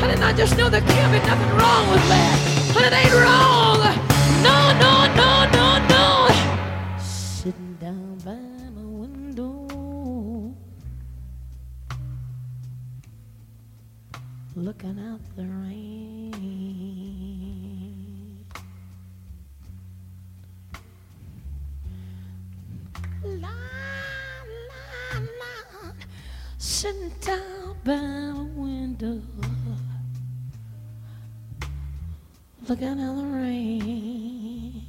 [0.00, 2.38] And then I just know there can't be nothing wrong with that.
[2.76, 3.78] And it ain't wrong.
[4.42, 6.98] No, no, no, no, no.
[6.98, 8.34] Sitting down by
[8.74, 9.68] my window.
[14.56, 17.33] looking out the rain.
[26.84, 29.22] Sitting down by the window,
[32.68, 34.82] looking at the rain.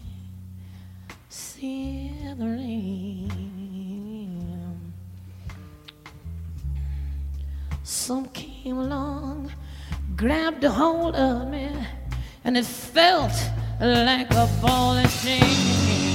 [1.29, 3.71] See the rain.
[7.83, 9.53] Some came along,
[10.17, 11.71] grabbed a hold of me,
[12.43, 13.31] and it felt
[13.79, 16.13] like a ball and chain.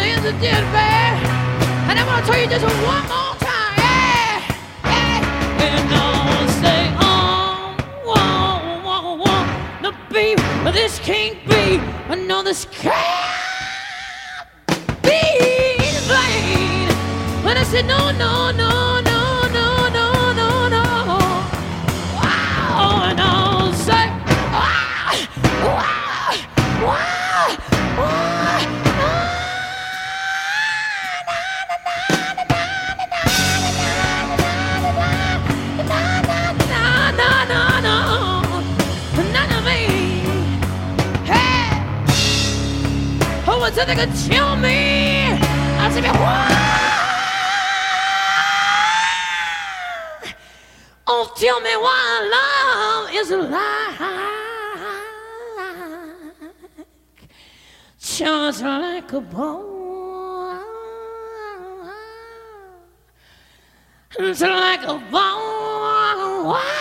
[0.00, 1.12] And it did, bear.
[1.88, 3.27] And I'm gonna tell you just one more
[10.88, 11.78] this can't be.
[12.26, 12.94] No, this can't
[15.02, 15.20] be
[16.08, 16.90] vain.
[17.46, 18.97] And I said, no, no, no,
[43.78, 45.38] said they could kill me.
[45.78, 46.48] I said, why?
[51.06, 53.98] Oh, tell me why love is like
[58.00, 60.60] just like a bone,
[64.18, 66.77] just like a bone.